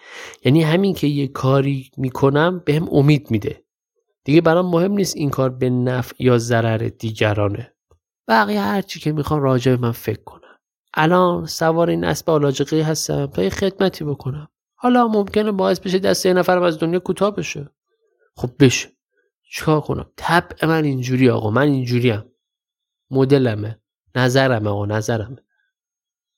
یعنی 0.46 0.64
همین 0.64 0.94
که 0.94 1.08
یه 1.08 1.28
کاری 1.28 1.92
می‌کنم 1.98 2.62
بهم 2.66 2.90
امید 2.92 3.32
میده. 3.32 3.64
دیگه 4.24 4.42
برام 4.42 4.66
مهم 4.72 4.92
نیست 4.92 5.18
این 5.18 5.30
کار 5.30 5.50
به 5.50 5.70
نفع 5.70 6.16
یا 6.20 6.38
ضرر 6.38 6.78
دیگرانه. 7.00 7.74
بقیه 8.28 8.62
هرچی 8.62 9.00
که 9.00 9.12
می‌خوان 9.12 9.42
راجع 9.42 9.76
به 9.76 9.82
من 9.82 9.92
فکر 9.92 10.24
کنم. 10.24 10.58
الان 10.94 11.46
سوار 11.46 11.90
این 11.90 12.04
اسب 12.04 12.30
آلاجقی 12.30 12.82
هستم 12.82 13.26
تا 13.26 13.44
یه 13.44 13.50
خدمتی 13.50 14.04
بکنم. 14.04 14.48
حالا 14.76 15.08
ممکنه 15.08 15.52
باعث 15.52 15.80
بشه 15.80 16.00
دست 16.00 16.26
یه 16.26 16.34
نفرم 16.34 16.64
از 16.64 16.80
دنیا 16.80 17.00
کوتاه 17.00 17.36
بشه. 17.36 17.70
خب 18.36 18.50
بشه. 18.60 18.97
چیکار 19.52 19.82
کنم؟ 19.82 20.12
طبع 20.16 20.66
من 20.68 20.84
اینجوری 20.84 21.30
آقا 21.30 21.50
من 21.50 21.68
اینجوریم 21.68 22.24
مدلمه 23.12 23.82
نظرمه 24.16 24.70
آقا 24.70 24.86
نظرمه. 24.86 25.38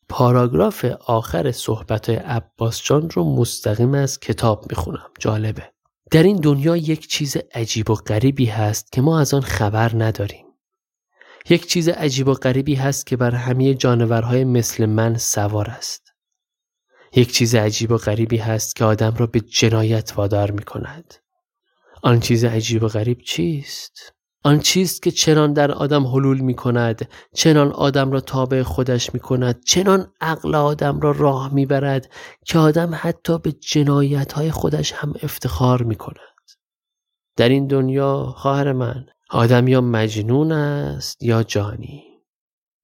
پاراگراف 0.10 0.86
آخر 0.86 1.52
صحبت 1.52 2.10
عباس 2.10 2.84
جان 2.84 3.10
رو 3.10 3.36
مستقیم 3.36 3.94
از 3.94 4.20
کتاب 4.20 4.66
می‌خونم. 4.70 5.10
جالبه. 5.20 5.72
در 6.12 6.24
این 6.24 6.36
دنیا 6.36 6.78
یک 6.78 7.08
چیز 7.08 7.38
عجیب 7.54 7.90
و 7.90 7.96
غریبی 7.96 8.46
هست 8.46 8.92
که 8.92 9.02
ما 9.02 9.20
از 9.20 9.34
آن 9.34 9.42
خبر 9.42 9.92
نداریم. 9.96 10.46
یک 11.50 11.68
چیز 11.68 11.90
عجیب 11.90 12.28
و 12.28 12.34
غریبی 12.34 12.76
هست 12.76 13.08
که 13.08 13.18
بر 13.18 13.36
همه 13.36 13.74
جانورهای 13.74 14.44
مثل 14.44 14.86
من 14.86 15.18
سوار 15.18 15.70
است. 15.70 16.14
یک 17.16 17.32
چیز 17.32 17.56
عجیب 17.56 17.92
و 17.92 17.98
غریبی 17.98 18.38
هست 18.38 18.76
که 18.76 18.86
آدم 18.86 19.16
را 19.18 19.28
به 19.28 19.40
جنایت 19.40 20.14
وادار 20.16 20.52
می 20.52 20.64
کند 20.64 21.14
آن 22.02 22.20
چیز 22.20 22.46
عجیب 22.46 22.84
و 22.84 22.88
غریب 22.88 23.22
چیست؟ 23.22 24.14
آن 24.44 24.60
چیست 24.60 25.02
که 25.02 25.12
چنان 25.12 25.54
در 25.54 25.72
آدم 25.72 26.08
حلول 26.08 26.40
می 26.40 26.54
کند 26.54 27.10
چنان 27.36 27.72
آدم 27.72 28.12
را 28.12 28.20
تابع 28.20 28.64
خودش 28.64 29.14
می 29.14 29.20
کند 29.20 29.64
چنان 29.64 30.12
عقل 30.22 30.56
آدم 30.56 31.00
را 31.00 31.12
راه 31.12 31.54
می 31.54 31.66
برد 31.66 32.10
که 32.46 32.60
آدم 32.60 32.92
حتی 32.94 33.38
به 33.38 33.52
جنایت 33.52 34.34
های 34.34 34.52
خودش 34.52 34.92
هم 34.92 35.14
افتخار 35.24 35.84
می 35.84 35.96
کند 35.96 36.16
در 37.38 37.50
این 37.50 37.68
دنیا 37.68 38.34
خواهر 38.38 38.74
من 38.74 39.06
آدم 39.30 39.68
یا 39.68 39.82
مجنون 39.82 40.52
است 40.52 41.24
یا 41.24 41.44
جانی. 41.44 42.04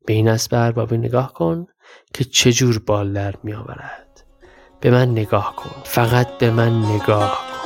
به 0.05 0.13
این 0.13 0.27
اسب 0.27 0.53
اربابی 0.53 0.97
نگاه 0.97 1.33
کن 1.33 1.67
که 2.13 2.23
چجور 2.23 2.79
بال 2.79 3.13
در 3.13 3.35
می 3.43 3.53
آورد 3.53 4.25
به 4.81 4.91
من 4.91 5.11
نگاه 5.11 5.55
کن 5.55 5.81
فقط 5.83 6.37
به 6.37 6.51
من 6.51 6.79
نگاه 6.79 7.37
کن. 7.37 7.64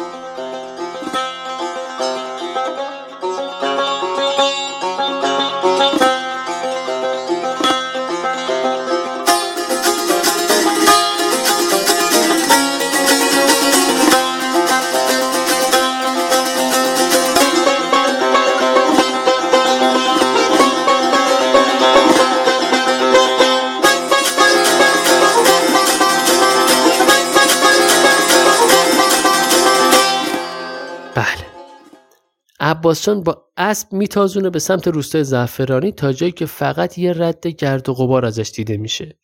عباسجان 32.90 33.24
با 33.24 33.46
اسب 33.58 33.94
میتازونه 33.94 34.50
به 34.50 34.60
سمت 34.60 34.88
روستای 34.88 35.24
زعفرانی 35.24 35.92
تا 35.92 36.14
جایی 36.14 36.32
که 36.32 36.46
فقط 36.46 36.98
یه 36.98 37.14
رد 37.14 37.48
گرد 37.48 37.90
و 37.90 37.94
غبار 37.94 38.26
ازش 38.26 38.52
دیده 38.56 38.78
میشه. 38.78 39.20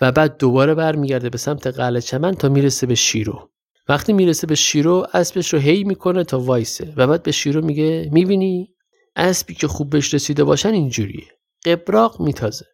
و 0.00 0.12
بعد 0.12 0.36
دوباره 0.36 0.74
برمیگرده 0.74 1.30
به 1.30 1.38
سمت 1.38 1.66
قلعه 1.66 2.00
چمن 2.00 2.34
تا 2.34 2.48
می‌رسه 2.48 2.86
به 2.86 2.94
شیرو. 2.94 3.50
وقتی 3.88 4.12
می‌رسه 4.12 4.46
به 4.46 4.54
شیرو 4.54 5.06
اسبش 5.14 5.54
رو 5.54 5.58
هی 5.58 5.84
می‌کنه 5.84 6.24
تا 6.24 6.38
وایسه 6.40 6.92
و 6.96 7.06
بعد 7.06 7.22
به 7.22 7.32
شیرو 7.32 7.64
میگه 7.64 8.08
می‌بینی؟ 8.12 8.74
اسبی 9.16 9.54
که 9.54 9.68
خوب 9.68 9.90
بهش 9.90 10.14
رسیده 10.14 10.44
باشن 10.44 10.72
اینجوریه. 10.72 11.28
قبراق 11.66 12.20
میتازه. 12.20 12.66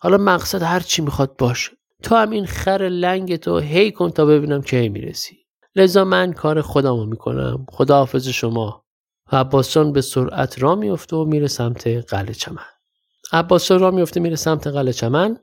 حالا 0.00 0.18
مقصد 0.18 0.62
هر 0.62 0.80
چی 0.80 1.02
می‌خواد 1.02 1.36
باشه. 1.36 1.70
تو 2.02 2.14
هم 2.14 2.30
این 2.30 2.46
خر 2.46 2.88
لنگ 2.88 3.36
تو 3.36 3.58
هی 3.58 3.92
کن 3.92 4.10
تا 4.10 4.26
ببینم 4.26 4.62
کی 4.62 4.88
می‌رسی. 4.88 5.36
لذا 5.76 6.04
من 6.04 6.32
کار 6.32 6.60
خودمو 6.60 7.06
می‌کنم. 7.06 7.66
خداحافظ 7.68 8.28
شما. 8.28 8.83
و 9.34 9.36
عباسجان 9.36 9.92
به 9.92 10.00
سرعت 10.00 10.62
را 10.62 10.74
میفته 10.74 11.16
و 11.16 11.24
میره 11.24 11.48
سمت 11.48 11.86
قلعه 11.86 12.34
چمن. 12.34 12.64
عباسجان 13.32 13.80
را 13.80 13.90
میفته 13.90 14.20
میره 14.20 14.36
سمت 14.36 14.66
قلعه 14.66 14.92
چمن. 14.92 15.38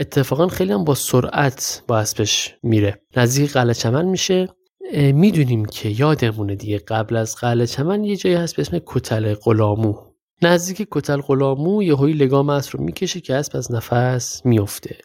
اتفاقا 0.00 0.48
خیلی 0.48 0.72
هم 0.72 0.84
با 0.84 0.94
سرعت 0.94 1.82
با 1.88 1.98
اسبش 1.98 2.54
میره. 2.62 3.02
نزدیک 3.16 3.52
قلعه 3.52 3.74
چمن 3.74 4.04
میشه. 4.04 4.48
می‌دونیم 4.94 5.64
که 5.64 5.88
یادمونه 5.88 6.54
دیگه 6.54 6.78
قبل 6.78 7.16
از 7.16 7.36
قلعه 7.36 7.66
چمن 7.66 8.04
یه 8.04 8.16
جایی 8.16 8.36
هست 8.36 8.56
به 8.56 8.62
اسم 8.62 8.80
کتل 8.86 9.34
غلامو. 9.34 9.94
نزدیک 10.42 10.88
کتل 10.90 11.20
غلامو 11.20 11.82
یه 11.82 11.94
هایی 11.94 12.14
لگام 12.14 12.50
اسب 12.50 12.76
رو 12.76 12.84
می‌کشه 12.84 13.20
که 13.20 13.34
اسب 13.34 13.56
از 13.56 13.72
نفس 13.72 14.46
میفته 14.46 14.96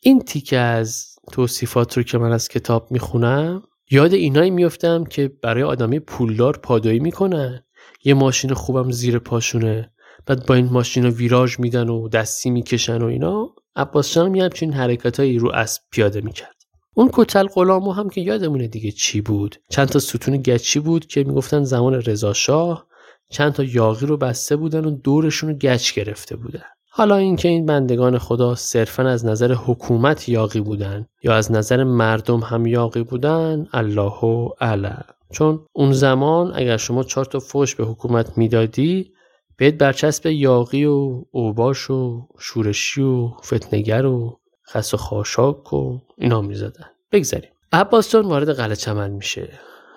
این 0.00 0.20
تیکه 0.20 0.58
از 0.58 1.06
توصیفات 1.32 1.96
رو 1.96 2.02
که 2.02 2.18
من 2.18 2.32
از 2.32 2.48
کتاب 2.48 2.92
می‌خونم 2.92 3.62
یاد 3.90 4.14
اینایی 4.14 4.50
میفتم 4.50 5.04
که 5.04 5.28
برای 5.42 5.62
آدمی 5.62 6.00
پولدار 6.00 6.56
پادایی 6.56 7.00
می‌کنن. 7.00 7.64
یه 8.04 8.14
ماشین 8.14 8.54
خوبم 8.54 8.90
زیر 8.90 9.18
پاشونه. 9.18 9.92
بعد 10.26 10.46
با 10.46 10.54
این 10.54 10.68
ماشین 10.72 11.04
رو 11.04 11.10
ویراژ 11.10 11.60
میدن 11.60 11.88
و 11.88 12.08
دستی 12.08 12.50
می‌کشن 12.50 13.02
و 13.02 13.06
اینا. 13.06 13.54
عباس 13.76 14.14
جان 14.14 14.34
یه 14.34 14.44
همچین 14.44 14.72
حرکتهایی 14.72 15.38
رو 15.38 15.50
اسب 15.50 15.82
پیاده 15.90 16.20
می‌کرد. 16.20 16.54
اون 16.94 17.10
کتل 17.12 17.46
غلامو 17.46 17.92
هم 17.92 18.08
که 18.08 18.20
یادمونه 18.20 18.68
دیگه 18.68 18.90
چی 18.90 19.20
بود. 19.20 19.56
چند 19.70 19.88
تا 19.88 19.98
ستون 19.98 20.36
گچی 20.36 20.80
بود 20.80 21.06
که 21.06 21.24
می‌گفتن 21.24 21.64
زمان 21.64 21.94
رضا 21.94 22.32
شاه. 22.32 22.86
چند 23.30 23.52
تا 23.52 23.62
یاغی 23.62 24.06
رو 24.06 24.16
بسته 24.16 24.56
بودن 24.56 24.84
و 24.84 24.90
دورشون 24.90 25.50
رو 25.50 25.56
گچ 25.56 25.94
گرفته 25.94 26.36
بودن. 26.36 26.64
حالا 26.90 27.16
اینکه 27.16 27.48
این 27.48 27.66
بندگان 27.66 28.18
خدا 28.18 28.54
صرفا 28.54 29.02
از 29.02 29.24
نظر 29.24 29.52
حکومت 29.52 30.28
یاقی 30.28 30.60
بودن 30.60 31.06
یا 31.22 31.34
از 31.34 31.52
نظر 31.52 31.84
مردم 31.84 32.40
هم 32.40 32.66
یاقی 32.66 33.02
بودن 33.02 33.66
الله 33.72 34.24
اعلم. 34.60 35.04
چون 35.32 35.66
اون 35.72 35.92
زمان 35.92 36.52
اگر 36.54 36.76
شما 36.76 37.02
چهار 37.02 37.24
تا 37.24 37.38
فوش 37.38 37.74
به 37.74 37.84
حکومت 37.84 38.38
می‌دادی 38.38 39.12
بهت 39.56 39.74
برچسب 39.74 40.26
یاقی 40.26 40.84
و 40.84 41.24
اوباش 41.30 41.90
و 41.90 42.28
شورشی 42.38 43.02
و 43.02 43.28
فتنگر 43.44 44.06
و 44.06 44.38
خس 44.66 44.94
و 44.94 44.96
خاشاک 44.96 45.72
و 45.72 45.98
اینا 46.18 46.40
می‌زدن. 46.40 46.86
بگذاریم. 47.12 47.50
عباس 47.72 48.14
وارد 48.14 48.50
قلعه 48.50 48.76
چمن 48.76 49.10
میشه. 49.10 49.48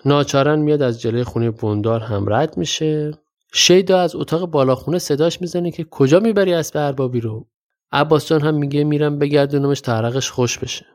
ناچارن 0.05 0.59
میاد 0.59 0.81
از 0.81 1.01
جلوی 1.01 1.23
خونه 1.23 1.51
بوندار 1.51 1.99
هم 1.99 2.33
رد 2.33 2.57
میشه. 2.57 3.11
شیدا 3.53 3.99
از 3.99 4.15
اتاق 4.15 4.45
بالاخونه 4.45 4.99
صداش 4.99 5.41
می‌زنه 5.41 5.71
که 5.71 5.83
کجا 5.83 6.19
می‌بری 6.19 6.53
اسب 6.53 6.77
اربابی 6.77 7.21
رو؟ 7.21 7.47
عباس 7.91 8.31
هم 8.31 8.55
میگه 8.55 8.83
میرم 8.83 9.19
بگردونمش 9.19 9.81
تا 9.81 9.95
عرقش 9.95 10.31
خوش 10.31 10.59
بشه. 10.59 10.85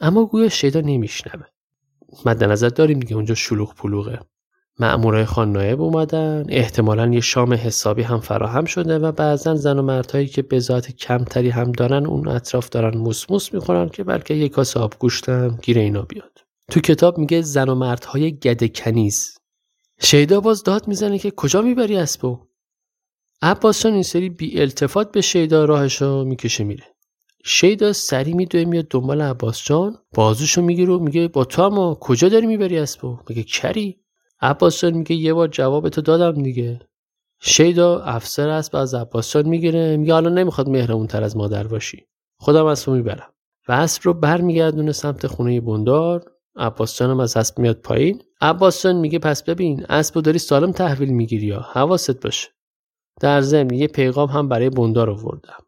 اما 0.00 0.26
گویا 0.26 0.48
شیدا 0.48 0.80
نمیشنوه. 0.80 1.44
مد 2.26 2.44
نظر 2.44 2.68
داریم 2.68 3.00
دیگه 3.00 3.14
اونجا 3.16 3.34
شلوغ 3.34 3.74
پلوغه. 3.74 4.20
مأمورای 4.78 5.24
خان 5.24 5.52
نایب 5.52 5.82
اومدن 5.82 6.44
احتمالا 6.48 7.06
یه 7.06 7.20
شام 7.20 7.54
حسابی 7.54 8.02
هم 8.02 8.20
فراهم 8.20 8.64
شده 8.64 8.98
و 8.98 9.12
بعضا 9.12 9.54
زن 9.54 9.78
و 9.78 9.82
مردهایی 9.82 10.26
که 10.26 10.42
بذات 10.42 10.92
کمتری 10.92 11.50
هم 11.50 11.72
دارن 11.72 12.06
اون 12.06 12.28
اطراف 12.28 12.68
دارن 12.68 12.98
موسموس 12.98 13.54
می‌کنن 13.54 13.88
که 13.88 14.04
بلکه 14.04 14.34
یه 14.34 14.48
کاس 14.48 14.76
آب 14.76 14.94
گوشتم 14.98 15.58
گیر 15.62 15.78
اینا 15.78 16.02
بیاد. 16.02 16.38
تو 16.70 16.80
کتاب 16.80 17.18
میگه 17.18 17.42
زن 17.42 17.68
و 17.68 17.74
مردهای 17.74 18.36
گده 18.36 18.68
کنیز. 18.68 19.38
شیدا 20.00 20.40
باز 20.40 20.62
داد 20.62 20.88
می‌زنه 20.88 21.18
که 21.18 21.30
کجا 21.30 21.62
می‌بری 21.62 21.96
اسبو؟ 21.96 22.38
عباسان 23.42 23.92
این 23.92 24.02
سری 24.02 24.30
بی 24.30 24.60
التفات 24.60 25.12
به 25.12 25.20
شیدا 25.20 25.64
راهشو 25.64 26.24
می‌کشه 26.24 26.64
میره. 26.64 26.93
شیدا 27.46 27.92
سری 27.92 28.34
میدوه 28.34 28.64
میاد 28.64 28.86
دنبال 28.90 29.22
عباس 29.22 29.64
جان 29.64 29.98
بازوشو 30.14 30.62
می‌گیره 30.62 30.94
و 30.94 30.98
میگه 30.98 31.28
با 31.28 31.44
تو 31.44 31.62
اما 31.62 31.94
کجا 32.00 32.28
داری 32.28 32.46
می‌بری 32.46 32.78
اسبو 32.78 33.18
میگه 33.28 33.42
کری. 33.42 34.00
عباس 34.40 34.84
میگه 34.84 35.16
یه 35.16 35.34
بار 35.34 35.48
جواب 35.48 35.88
تو 35.88 36.00
دادم 36.00 36.42
دیگه. 36.42 36.80
شیدا 37.40 38.00
افسر 38.00 38.48
اسب 38.48 38.76
از 38.76 38.94
عباس 38.94 39.36
می‌گیره. 39.36 39.96
میگه 39.96 40.12
حالا 40.12 40.30
نمی‌خواد 40.30 40.68
مهرمون 40.68 41.06
تر 41.06 41.22
از 41.22 41.36
مادر 41.36 41.66
باشی. 41.66 42.06
خودم 42.38 42.66
اسبو 42.66 42.94
می‌برم. 42.94 43.32
و 43.68 43.72
اسب 43.72 44.02
رو 44.04 44.14
برمیگردونه 44.14 44.92
سمت 44.92 45.26
خونه 45.26 45.60
بندار. 45.60 46.24
عباس 46.56 47.02
هم 47.02 47.20
از 47.20 47.36
اسب 47.36 47.58
میاد 47.58 47.76
پایین. 47.76 48.22
عباس 48.40 48.86
میگه 48.86 49.18
پس 49.18 49.42
ببین 49.42 49.86
اسبو 49.88 50.20
داری 50.20 50.38
سالم 50.38 50.72
تحویل 50.72 51.08
می‌گیری 51.08 51.46
یا؟ 51.46 51.60
حواست 51.60 52.20
باشه. 52.20 52.48
در 53.20 53.40
ضمن 53.40 53.74
یه 53.74 53.86
پیغام 53.86 54.28
هم 54.28 54.48
برای 54.48 54.70
بندار 54.70 55.10
آوردم. 55.10 55.58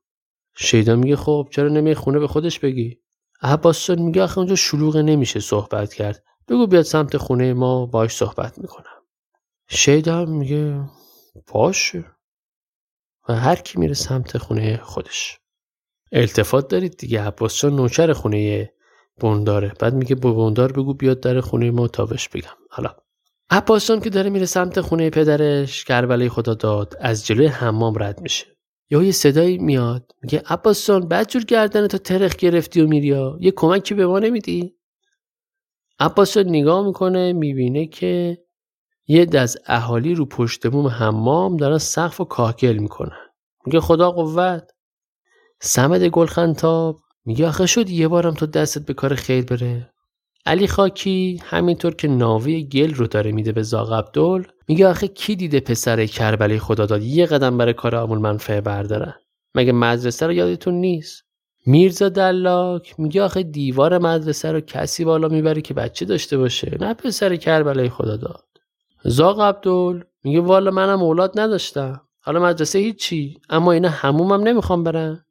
شیدا 0.57 0.97
میگه 0.97 1.17
خب 1.17 1.49
چرا 1.51 1.69
نمی 1.69 1.95
خونه 1.95 2.19
به 2.19 2.27
خودش 2.27 2.59
بگی؟ 2.59 2.99
عباس 3.43 3.91
میگه 3.91 4.23
آخه 4.23 4.39
اونجا 4.39 4.55
شلوغ 4.55 4.97
نمیشه 4.97 5.41
صحبت 5.41 5.95
کرد. 5.95 6.25
بگو 6.49 6.67
بیاد 6.67 6.83
سمت 6.83 7.17
خونه 7.17 7.55
ما 7.55 7.87
باش 7.87 8.17
صحبت 8.17 8.59
می‌کنم. 8.59 9.03
شیدا 9.69 10.25
میگه 10.25 10.81
باشه. 11.53 12.05
و 13.29 13.35
هر 13.35 13.57
کی 13.57 13.79
میره 13.79 13.95
سمت 13.95 14.39
خونه 14.39 14.77
خودش. 14.77 15.39
التفات 16.13 16.69
دارید 16.69 16.97
دیگه 16.97 17.23
عباس 17.23 17.65
نوکر 17.65 18.13
خونه 18.13 18.73
بنداره. 19.21 19.73
بعد 19.81 19.95
میگه 19.95 20.15
با 20.15 20.33
بندار 20.33 20.73
بگو 20.73 20.95
بیاد 20.95 21.21
در 21.21 21.41
خونه 21.41 21.71
ما 21.71 21.89
تابش 21.89 22.29
بگم. 22.29 22.57
حالا 22.71 22.97
عباس 23.51 23.91
که 23.91 24.11
داره 24.11 24.31
میره 24.31 24.47
سمت 24.47 24.81
خونه 24.81 25.11
پدرش 25.11 25.85
کربلای 25.85 26.29
خدا 26.29 26.55
داد 26.55 26.97
از 27.01 27.27
جلوی 27.27 27.47
حمام 27.47 27.95
رد 27.99 28.21
میشه. 28.21 28.56
یا 28.91 29.03
یه 29.03 29.13
صدایی 29.13 29.59
میاد 29.59 30.13
میگه 30.23 30.43
عباس 30.47 30.91
بعد 30.91 31.29
جور 31.29 31.45
گردن 31.45 31.87
تو 31.87 31.99
ترخ 31.99 32.37
گرفتی 32.37 32.81
و 32.81 32.87
میری 32.87 33.37
یه 33.41 33.51
کمکی 33.51 33.95
به 33.95 34.07
ما 34.07 34.19
نمیدی؟ 34.19 34.77
عباس 35.99 36.37
نگاه 36.37 36.87
می‌کنه 36.87 37.33
می‌بینه 37.33 37.87
که 37.87 38.39
یه 39.07 39.27
دز 39.27 39.57
اهالی 39.67 40.15
رو 40.15 40.27
پشت 40.27 40.67
بوم 40.67 40.87
حمام 40.87 41.57
دارن 41.57 41.79
سقف 41.79 42.21
و 42.21 42.25
کاهگل 42.25 42.77
می‌کنن. 42.77 43.27
میگه 43.67 43.81
خدا 43.81 44.11
قوت. 44.11 44.71
سمد 45.61 46.03
گلخنتاب. 46.03 47.01
میگه 47.25 47.49
آخه 47.49 47.67
شد 47.67 47.91
یه 47.91 48.09
بارم 48.09 48.35
تو 48.35 48.47
دستت 48.47 48.87
به 48.87 48.95
کار 48.95 49.15
خیر 49.15 49.45
بره. 49.45 49.93
علی 50.47 50.67
خاکی 50.67 51.41
همینطور 51.45 51.95
که 51.95 52.09
ناوی 52.09 52.65
گل 52.69 52.95
رو 52.95 53.07
داره 53.07 53.33
میده 53.33 53.53
به 53.53 53.63
زاغ 53.63 53.93
عبدال 53.93 54.47
میگه 54.69 54.89
آخه 54.89 55.09
کی 55.09 55.37
دیده 55.37 55.61
پسر 55.61 56.07
کربلی 56.07 56.59
خدا 56.59 56.87
داد 56.87 57.03
یه 57.03 57.27
قدم 57.27 57.59
برای 57.59 57.73
کار 57.73 57.97
آمول 57.97 58.19
منفعه 58.19 58.61
بردارن. 58.61 59.15
مگه 59.55 59.73
مدرسه 59.73 60.27
رو 60.27 60.33
یادتون 60.33 60.75
نیست؟ 60.75 61.23
میرزا 61.67 62.09
دلاک 62.09 63.01
میگه 63.01 63.23
آخه 63.23 63.43
دیوار 63.43 63.99
مدرسه 63.99 64.53
رو 64.53 64.61
کسی 64.61 65.05
بالا 65.05 65.29
می‌بره 65.29 65.61
که 65.61 65.75
بچه 65.75 66.05
داشته 66.05 66.39
باشه 66.39 66.77
نه 66.81 66.95
پسر 66.95 67.37
کربلای 67.37 67.89
خدا 67.89 68.17
داد 68.17 68.45
زاغ 69.05 69.41
عبدال 69.41 70.05
میگه 70.25 70.41
والا 70.41 70.71
منم 70.71 71.03
اولاد 71.03 71.41
نداشتم. 71.41 72.01
حالا 72.21 72.43
مدرسه 72.43 72.79
هیچی 72.79 73.39
اما 73.51 73.73
اینا 73.73 73.89
همومم 73.89 74.43
نمی‌خوام 74.43 74.85
برن. 74.85 75.25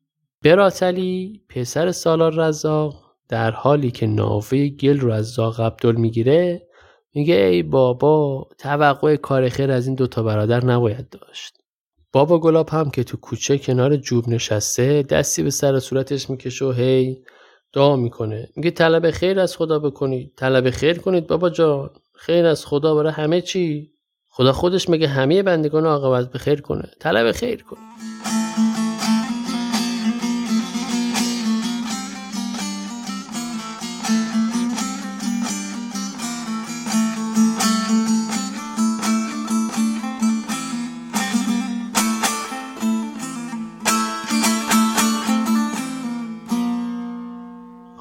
براتلی 0.43 1.41
پسر 1.49 1.91
سالار 1.91 2.33
رزاق 2.35 3.05
در 3.29 3.51
حالی 3.51 3.91
که 3.91 4.07
نافه 4.07 4.69
گل 4.69 4.99
رو 4.99 5.11
از 5.11 5.25
زاغ 5.25 5.61
عبدال 5.61 5.95
می‌گیره 5.95 6.67
میگه 7.15 7.35
ای 7.35 7.63
بابا 7.63 8.47
توقع 8.57 9.15
کار 9.15 9.49
خیر 9.49 9.71
از 9.71 9.87
این 9.87 9.95
دوتا 9.95 10.23
برادر 10.23 10.65
نباید 10.65 11.09
داشت. 11.09 11.57
بابا 12.13 12.39
گلاب 12.39 12.69
هم 12.69 12.89
که 12.89 13.03
تو 13.03 13.17
کوچه 13.17 13.57
کنار 13.57 13.95
جوب 13.95 14.29
نشسته 14.29 15.03
دستی 15.03 15.43
به 15.43 15.49
سر 15.49 15.79
صورتش 15.79 16.29
می‌کشه 16.29 16.65
و 16.65 16.71
هی 16.71 17.23
دعا 17.73 17.95
می‌کنه. 17.95 18.49
میگه 18.55 18.71
طلب 18.71 19.11
خیر 19.11 19.39
از 19.39 19.57
خدا 19.57 19.79
بکنید 19.79 20.33
طلب 20.35 20.69
خیر 20.69 20.99
کنید 20.99 21.27
بابا 21.27 21.49
جان. 21.49 21.89
خیر 22.15 22.45
از 22.45 22.65
خدا 22.65 22.95
برای 22.95 23.11
همه 23.11 23.41
چی. 23.41 23.91
خدا 24.29 24.51
خودش 24.51 24.89
میگه 24.89 25.07
همه 25.07 25.43
بندگان 25.43 25.85
عاقبت 25.85 26.31
به 26.31 26.39
خیر 26.39 26.61
کنه. 26.61 26.91
طلب 26.99 27.31
خیر 27.31 27.63
کنید 27.63 28.34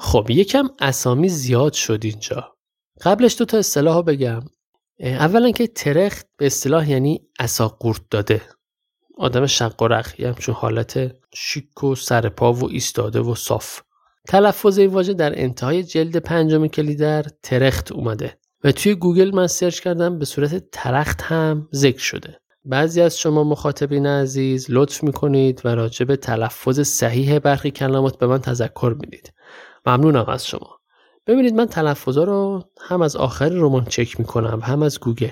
خب 0.05 0.29
یکم 0.29 0.69
اسامی 0.79 1.29
زیاد 1.29 1.73
شد 1.73 1.99
اینجا. 2.03 2.55
قبلش 3.01 3.35
دو 3.37 3.45
تا 3.45 3.57
اصطلاح 3.57 4.01
بگم. 4.01 4.39
اولا 4.99 5.51
که 5.51 5.67
ترخت 5.67 6.27
به 6.37 6.45
اصطلاح 6.45 6.89
یعنی 6.89 7.21
عصا 7.39 7.67
قورت 7.67 8.01
داده. 8.11 8.41
آدم 9.17 9.45
شق 9.45 9.81
و 9.81 9.87
رق 9.87 10.19
یه 10.19 10.27
همچون 10.27 10.55
حالت 10.55 11.15
شیک 11.35 11.83
و 11.83 11.95
سرپا 11.95 12.53
و 12.53 12.69
ایستاده 12.69 13.19
و 13.19 13.35
صاف. 13.35 13.81
تلفظ 14.27 14.79
این 14.79 14.89
واژه 14.89 15.13
در 15.13 15.41
انتهای 15.41 15.83
جلد 15.83 16.17
پنجم 16.17 16.67
کلیدر 16.67 17.25
ترخت 17.43 17.91
اومده. 17.91 18.37
و 18.63 18.71
توی 18.71 18.95
گوگل 18.95 19.35
من 19.35 19.47
search 19.47 19.79
کردم 19.79 20.19
به 20.19 20.25
صورت 20.25 20.69
ترخت 20.71 21.21
هم 21.21 21.69
ذکر 21.73 21.99
شده. 21.99 22.39
بعضی 22.65 23.01
از 23.01 23.19
شما 23.19 23.43
مخاطبین 23.43 24.07
عزیز 24.07 24.65
لطف 24.69 25.03
می‌کنید 25.03 25.61
و 25.63 25.75
راجع 25.75 26.05
به 26.05 26.15
تلفظ 26.15 26.79
صحیح 26.79 27.39
برخی 27.39 27.71
کلمات 27.71 28.17
به 28.17 28.27
من 28.27 28.41
تذکر 28.41 28.95
می‌دید. 28.99 29.34
ممنونم 29.85 30.25
از 30.27 30.47
شما. 30.47 30.79
ببینید 31.27 31.53
من 31.53 31.65
تلفظا 31.65 32.23
رو 32.23 32.63
هم 32.81 33.01
از 33.01 33.15
آخر 33.15 33.49
رمان 33.49 33.85
چک 33.85 34.19
می‌کنم 34.19 34.59
هم 34.63 34.83
از 34.83 34.99
گوگل. 34.99 35.29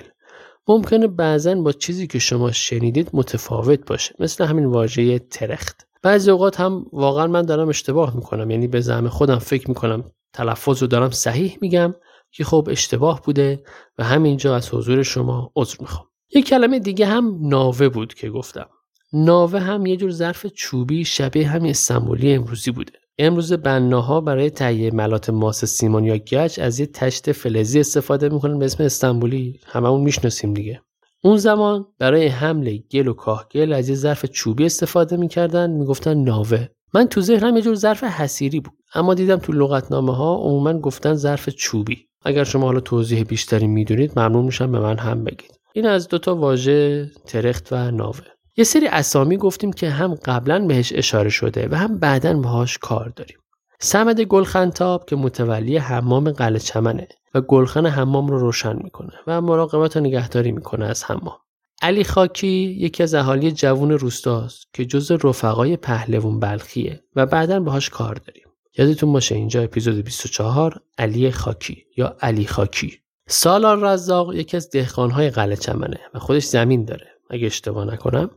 ممکنه 0.68 1.06
بعضا 1.06 1.54
با 1.54 1.72
چیزی 1.72 2.06
که 2.06 2.18
شما 2.18 2.52
شنیدید 2.52 3.10
متفاوت 3.12 3.86
باشه 3.86 4.14
مثل 4.18 4.44
همین 4.44 4.64
واژه 4.64 5.18
ترخت. 5.18 5.86
بعضی 6.02 6.30
اوقات 6.30 6.60
هم 6.60 6.86
واقعا 6.92 7.26
من 7.26 7.42
دارم 7.42 7.68
اشتباه 7.68 8.16
می‌کنم 8.16 8.50
یعنی 8.50 8.66
به 8.66 8.80
زعم 8.80 9.08
خودم 9.08 9.38
فکر 9.38 9.68
می‌کنم 9.68 10.10
تلفظ 10.32 10.82
رو 10.82 10.86
دارم 10.86 11.10
صحیح 11.10 11.58
میگم 11.60 11.94
که 12.30 12.44
خب 12.44 12.68
اشتباه 12.70 13.22
بوده 13.22 13.62
و 13.98 14.04
همینجا 14.04 14.56
از 14.56 14.74
حضور 14.74 15.02
شما 15.02 15.52
عذر 15.56 15.76
می‌خوام. 15.80 16.06
یک 16.34 16.46
کلمه 16.46 16.78
دیگه 16.78 17.06
هم 17.06 17.38
ناوه 17.40 17.88
بود 17.88 18.14
که 18.14 18.30
گفتم. 18.30 18.66
ناوه 19.12 19.60
هم 19.60 19.86
یه 19.86 19.96
جور 19.96 20.10
ظرف 20.10 20.46
چوبی 20.46 21.04
شبیه 21.04 21.48
همین 21.48 21.70
استانبولی 21.70 22.34
امروزی 22.34 22.70
بوده. 22.70 22.92
امروز 23.18 23.52
بناها 23.52 24.20
برای 24.20 24.50
تهیه 24.50 24.90
ملات 24.90 25.30
ماس 25.30 25.64
سیمان 25.64 26.04
یا 26.04 26.16
گچ 26.16 26.58
از 26.58 26.80
یه 26.80 26.86
تشت 26.86 27.32
فلزی 27.32 27.80
استفاده 27.80 28.28
می‌کنن 28.28 28.58
به 28.58 28.64
اسم 28.64 28.84
استانبولی 28.84 29.60
هممون 29.66 30.00
می‌شناسیم 30.00 30.54
دیگه. 30.54 30.80
اون 31.24 31.36
زمان 31.36 31.86
برای 31.98 32.26
حمل 32.26 32.78
گل 32.92 33.08
و 33.08 33.12
کاهگل 33.12 33.72
از 33.72 33.88
یه 33.88 33.94
ظرف 33.94 34.26
چوبی 34.26 34.66
استفاده 34.66 35.16
می‌کردن 35.16 35.70
می‌گفتن 35.70 36.14
ناوه. 36.14 36.66
من 36.94 37.06
تو 37.06 37.20
ذهنم 37.20 37.56
یه 37.56 37.62
جور 37.62 37.74
ظرف 37.74 38.04
حسیری 38.04 38.60
بود 38.60 38.74
اما 38.94 39.14
دیدم 39.14 39.36
تو 39.36 39.52
لغتنامه 39.52 40.16
ها 40.16 40.34
عموما 40.34 40.78
گفتن 40.78 41.14
ظرف 41.14 41.48
چوبی. 41.48 42.06
اگر 42.24 42.44
شما 42.44 42.66
حالا 42.66 42.80
توضیح 42.80 43.22
بیشتری 43.22 43.66
می‌دونید 43.66 44.18
ممنون 44.18 44.44
میشم 44.44 44.72
به 44.72 44.80
من 44.80 44.98
هم 44.98 45.24
بگید. 45.24 45.60
این 45.72 45.86
از 45.86 46.08
دوتا 46.08 46.36
واژه 46.36 47.10
ترخت 47.26 47.68
و 47.72 47.90
ناوه. 47.90 48.24
یه 48.56 48.64
سری 48.64 48.86
اسامی 48.86 49.36
گفتیم 49.36 49.72
که 49.72 49.90
هم 49.90 50.14
قبلا 50.14 50.66
بهش 50.66 50.92
اشاره 50.96 51.30
شده 51.30 51.68
و 51.70 51.74
هم 51.74 51.98
بعدا 51.98 52.34
باهاش 52.40 52.78
کار 52.78 53.12
داریم. 53.16 53.38
سمد 53.80 54.20
گلخنتاب 54.20 55.04
که 55.04 55.16
متولی 55.16 55.76
حمام 55.76 56.30
قلعه 56.30 56.58
چمنه 56.58 57.08
و 57.34 57.40
گلخن 57.40 57.86
حمام 57.86 58.28
رو 58.28 58.38
روشن 58.38 58.76
می‌کنه 58.82 59.12
و 59.26 59.40
مراقبت 59.40 59.96
و 59.96 60.00
نگهداری 60.00 60.52
می‌کنه 60.52 60.86
از 60.86 61.04
حمام. 61.04 61.36
علی 61.82 62.04
خاکی 62.04 62.76
یکی 62.80 63.02
از 63.02 63.14
اهالی 63.14 63.52
جوون 63.52 63.90
روستاست 63.90 64.66
که 64.72 64.84
جز 64.84 65.10
رفقای 65.10 65.76
پهلوون 65.76 66.40
بلخیه 66.40 67.04
و 67.16 67.26
بعدا 67.26 67.60
باهاش 67.60 67.90
کار 67.90 68.14
داریم. 68.14 68.44
یادتون 68.78 69.12
باشه 69.12 69.34
اینجا 69.34 69.62
اپیزود 69.62 70.04
24 70.04 70.80
علی 70.98 71.30
خاکی 71.30 71.84
یا 71.96 72.16
علی 72.20 72.46
خاکی. 72.46 72.98
سالار 73.28 73.78
رزاق 73.78 74.34
یکی 74.34 74.56
از 74.56 74.70
دهقانهای 74.70 75.30
قلعه 75.30 75.56
چمنه 75.56 76.00
و 76.14 76.18
خودش 76.18 76.44
زمین 76.44 76.84
داره. 76.84 77.13
اگه 77.34 77.46
اشتباه 77.46 77.84
نکنم. 77.84 78.30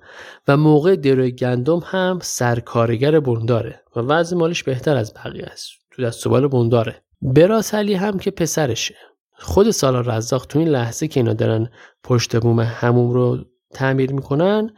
و 0.48 0.58
موقع 0.58 0.96
دروی 0.96 1.32
گندم 1.32 1.80
هم 1.86 2.20
سرکارگر 2.22 3.20
بنداره 3.20 3.82
و 3.96 4.00
وضع 4.00 4.38
مالش 4.38 4.64
بهتر 4.64 4.98
از 4.98 5.14
بقیه 5.14 5.44
است. 5.44 5.70
تو 5.92 6.04
دست 6.04 6.28
بال 6.28 6.48
بنداره. 6.48 7.04
براس 7.22 7.74
هم 7.74 8.20
که 8.20 8.32
پسرشه. 8.32 8.96
خود 9.40 9.72
سالار 9.72 10.06
رزاق 10.06 10.46
تو 10.46 10.60
این 10.60 10.68
لحظه 10.68 11.08
که 11.08 11.20
اینا 11.20 11.34
دارن 11.34 11.70
پشت 12.04 12.40
بوم 12.40 12.60
هموم 12.60 13.12
رو 13.12 13.38
تعمیر 13.74 14.14
می‌کنن 14.14 14.70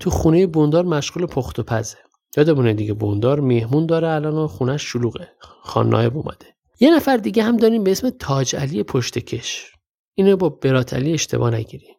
تو 0.00 0.10
خونه 0.10 0.46
بوندار 0.46 0.84
مشغول 0.84 1.26
پخت 1.26 1.58
و 1.58 1.62
پزه. 1.62 1.98
یادمونه 2.36 2.74
دیگه 2.74 2.92
بوندار 2.92 3.40
مهمون 3.40 3.86
داره 3.86 4.08
الان 4.08 4.34
و 4.34 4.46
خونش 4.46 4.82
شلوغه. 4.82 5.28
خان 5.40 5.88
نایب 5.88 6.16
اومده. 6.16 6.46
یه 6.80 6.96
نفر 6.96 7.16
دیگه 7.16 7.42
هم 7.42 7.56
داریم 7.56 7.84
به 7.84 7.90
اسم 7.90 8.10
تاج 8.10 8.56
علی 8.56 8.82
پشت 8.82 9.18
کش. 9.18 9.72
اینو 10.14 10.36
با 10.36 10.48
برات 10.48 10.94
علی 10.94 11.12
اشتباه 11.12 11.50
نگیریم 11.50 11.95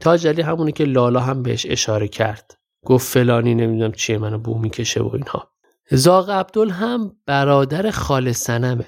تاج 0.00 0.26
علی 0.26 0.42
همونه 0.42 0.72
که 0.72 0.84
لالا 0.84 1.20
هم 1.20 1.42
بهش 1.42 1.66
اشاره 1.68 2.08
کرد. 2.08 2.54
گفت 2.86 3.06
فلانی 3.06 3.54
نمی‌دونم 3.54 3.92
چیه 3.92 4.18
منو 4.18 4.38
بو 4.38 4.58
می‌کشه 4.58 5.02
و 5.02 5.10
اینها. 5.12 5.50
زاغ 5.90 6.30
عبدال 6.30 6.70
هم 6.70 7.12
برادر 7.26 7.90
خال 7.90 8.32
سنمه 8.32 8.86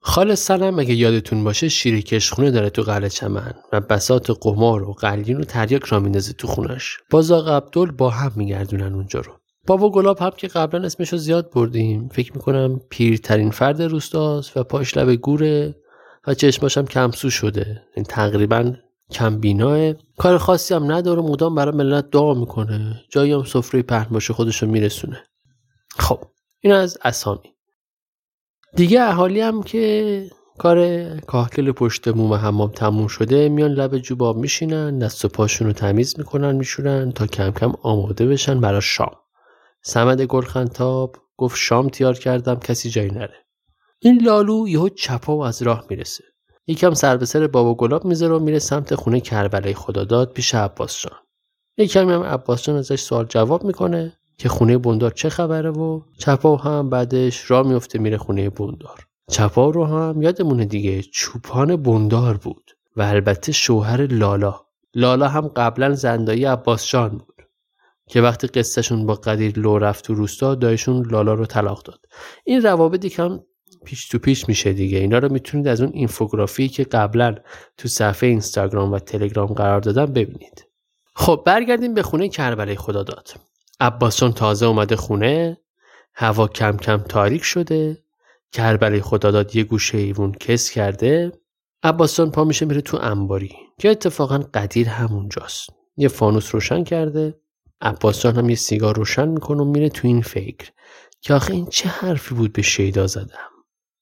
خال 0.00 0.34
سنم 0.34 0.78
اگه 0.78 0.94
یادتون 0.94 1.44
باشه 1.44 1.68
شیر 1.68 2.00
کشخونه 2.00 2.50
داره 2.50 2.70
تو 2.70 2.82
قلعه 2.82 3.08
چمن 3.08 3.54
و 3.72 3.80
بسات 3.80 4.30
قمار 4.40 4.82
و 4.82 4.92
قلین 4.92 5.40
و 5.40 5.44
تریاک 5.44 5.84
را 5.84 6.00
میندازه 6.00 6.32
تو 6.32 6.48
خونش. 6.48 6.98
با 7.10 7.22
زاغ 7.22 7.48
عبدال 7.48 7.90
با 7.90 8.10
هم 8.10 8.32
میگردونن 8.36 8.94
اونجا 8.94 9.20
رو. 9.20 9.32
بابا 9.66 9.90
گلاب 9.90 10.18
هم 10.18 10.30
که 10.36 10.48
قبلا 10.48 10.86
اسمشو 10.86 11.16
زیاد 11.16 11.50
بردیم. 11.50 12.08
فکر 12.08 12.32
می‌کنم 12.32 12.80
پیرترین 12.90 13.50
فرد 13.50 13.82
روستاست 13.82 14.56
و 14.56 14.64
پاش 14.64 14.96
لب 14.96 15.14
گوره 15.14 15.74
و 16.26 16.34
چشماش 16.34 16.78
هم 16.78 16.86
کمسو 16.86 17.30
شده. 17.30 17.82
این 17.94 18.04
تقریبا 18.04 18.72
کم 19.10 19.40
بیناه 19.40 19.92
کار 20.18 20.38
خاصی 20.38 20.74
هم 20.74 20.92
نداره 20.92 21.22
مدام 21.22 21.54
برای 21.54 21.74
ملت 21.74 22.10
دعا 22.10 22.34
می‌کنه. 22.34 23.04
جایی 23.10 23.32
هم 23.32 23.44
سفره 23.44 23.82
پهن 23.82 24.08
باشه 24.10 24.32
خودشو 24.32 24.66
میرسونه. 24.66 25.24
خب 25.98 26.18
این 26.60 26.72
از 26.72 26.98
اسامی. 27.02 27.54
دیگه 28.76 29.02
اهالی 29.02 29.40
هم 29.40 29.62
که 29.62 30.30
کار 30.58 31.08
کاهکل 31.20 31.72
پشت 31.72 32.08
موم 32.08 32.32
حمام 32.32 32.70
تموم 32.70 33.06
شده 33.06 33.48
میان 33.48 33.70
لب 33.70 33.98
جوباب 33.98 34.36
میشینن 34.36 34.98
دست 34.98 35.24
و 35.24 35.28
پاشون 35.28 35.66
رو 35.66 35.72
تمیز 35.72 36.18
می‌کنن 36.18 36.56
میشورن 36.56 37.12
تا 37.12 37.26
کم 37.26 37.50
کم 37.50 37.72
آماده 37.82 38.26
بشن 38.26 38.60
برای 38.60 38.80
شام. 38.82 39.16
سمد 39.82 40.22
گلخنتاب 40.22 41.16
گفت 41.36 41.56
شام 41.58 41.88
تیار 41.88 42.14
کردم 42.14 42.54
کسی 42.54 42.90
جایی 42.90 43.10
نره. 43.10 43.34
این 44.00 44.22
لالو 44.22 44.68
یهو 44.68 44.88
چپا 44.88 45.36
و 45.36 45.44
از 45.44 45.62
راه 45.62 45.84
می‌رسه. 45.90 46.24
یکم 46.68 46.94
سر 46.94 47.16
به 47.16 47.26
سر 47.26 47.46
بابا 47.46 47.74
گلاب 47.74 48.04
می‌ذاره 48.04 48.34
و 48.34 48.38
میره 48.38 48.58
سمت 48.58 48.94
خونه 48.94 49.20
کربلای 49.20 49.74
خداداد 49.74 50.32
پیش 50.32 50.54
عباس 50.54 51.00
جان. 51.00 51.18
یکم 51.78 52.10
هم 52.10 52.22
عباس 52.22 52.62
جان 52.62 52.76
ازش 52.76 53.00
سوال 53.00 53.24
جواب 53.24 53.64
می‌کنه 53.64 54.12
که 54.38 54.48
خونه 54.48 54.78
بوندار 54.78 55.10
چه 55.10 55.28
خبره 55.28 55.70
و 55.70 56.00
چپا 56.18 56.56
هم 56.56 56.90
بعدش 56.90 57.50
راه 57.50 57.66
میفته 57.66 57.98
میره 57.98 58.18
خونه 58.18 58.50
بوندار 58.50 59.06
چپا 59.30 59.70
رو 59.70 59.84
هم 59.84 60.22
یادمونه 60.22 60.64
دیگه 60.64 61.02
چوپان 61.02 61.76
بوندار 61.76 62.36
بود 62.36 62.70
و 62.96 63.02
البته 63.02 63.52
شوهر 63.52 64.06
لالا. 64.06 64.60
لالا 64.94 65.28
هم 65.28 65.48
قبلا 65.48 65.94
زندایی 65.94 66.44
عباس 66.44 66.86
جان 66.86 67.08
بود 67.08 67.42
که 68.08 68.20
وقتی 68.20 68.46
قصهشون 68.46 69.06
با 69.06 69.14
قدیر 69.14 69.58
لو 69.58 69.78
رفت 69.78 70.04
تو 70.04 70.14
روستا 70.14 70.54
دایشون 70.54 71.10
لالا 71.10 71.34
رو 71.34 71.46
طلاق 71.46 71.82
داد. 71.82 72.00
این 72.44 72.62
روابط 72.62 73.04
یکم 73.04 73.40
پیش 73.84 74.08
تو 74.08 74.18
پیش 74.18 74.48
میشه 74.48 74.72
دیگه. 74.72 74.98
اینا 74.98 75.18
رو 75.18 75.32
می‌تونید 75.32 75.68
از 75.68 75.80
اون 75.80 75.90
اینفوگرافی 75.94 76.68
که 76.68 76.84
قبلا 76.84 77.34
تو 77.76 77.88
صفحه 77.88 78.28
اینستاگرام 78.28 78.92
و 78.92 78.98
تلگرام 78.98 79.46
قرار 79.46 79.80
دادم 79.80 80.06
ببینید. 80.06 80.64
خب 81.14 81.42
برگردیم 81.46 81.94
به 81.94 82.02
خونه 82.02 82.28
کربلای 82.28 82.76
خدا 82.76 83.02
داد 83.02 83.28
عباسون 83.80 84.32
تازه 84.32 84.66
اومده 84.66 84.96
خونه 84.96 85.58
هوا 86.14 86.48
کم 86.48 86.76
کم 86.76 86.96
تاریک 86.96 87.44
شده 87.44 88.02
کربلای 88.52 89.00
خدا 89.00 89.30
داد 89.30 89.56
یه 89.56 89.64
گوشه 89.64 89.98
ایوون 89.98 90.32
کس 90.32 90.70
کرده. 90.70 91.32
عباسون 91.82 92.30
پا 92.30 92.44
میشه 92.44 92.66
میره 92.66 92.80
تو 92.80 92.98
انباری 93.00 93.56
که 93.78 93.90
اتفاقا 93.90 94.38
قدیر 94.54 94.88
همونجاست. 94.88 95.70
یه 95.96 96.08
فانوس 96.08 96.54
روشن 96.54 96.84
کرده 96.84 97.34
عباس 97.80 98.26
هم 98.26 98.50
یه 98.50 98.56
سیگار 98.56 98.96
روشن 98.96 99.28
می‌کنه 99.28 99.62
و 99.62 99.64
میره 99.64 99.88
تو 99.88 100.08
این 100.08 100.22
فکر 100.22 100.70
که 101.20 101.34
آخه 101.34 101.54
این 101.54 101.66
چه 101.66 101.88
حرفی 101.88 102.34
بود 102.34 102.52
به 102.52 102.62
شیدا 102.62 103.06
زدم؟ 103.06 103.50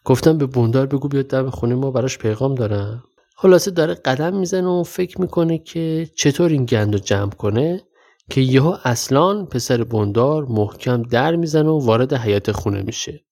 گفتم 0.06 0.38
به 0.38 0.46
بوندار 0.46 0.86
بگو 0.86 1.08
بیاد 1.08 1.26
دم 1.26 1.50
خونه 1.50 1.74
ما 1.74 1.90
براش 1.90 2.18
پیغام 2.18 2.54
دارم. 2.54 3.04
خلاصه 3.36 3.70
داره 3.70 3.94
قدم 3.94 4.36
می‌زنه 4.36 4.68
و 4.68 4.82
فکر 4.82 5.20
می‌کنه 5.20 5.58
که 5.58 6.10
چطور 6.14 6.50
این 6.50 6.64
گند 6.64 6.92
رو 6.92 6.98
جمع 6.98 7.30
کنه 7.30 7.82
که 8.30 8.40
یهو 8.40 8.76
اصلا 8.84 9.44
پسر 9.44 9.84
بوندار 9.84 10.44
محکم 10.44 11.02
در 11.02 11.36
می‌زنه 11.36 11.68
و 11.68 11.86
وارد 11.86 12.12
حیات 12.12 12.52
خونه 12.52 12.82
میشه. 12.82 13.24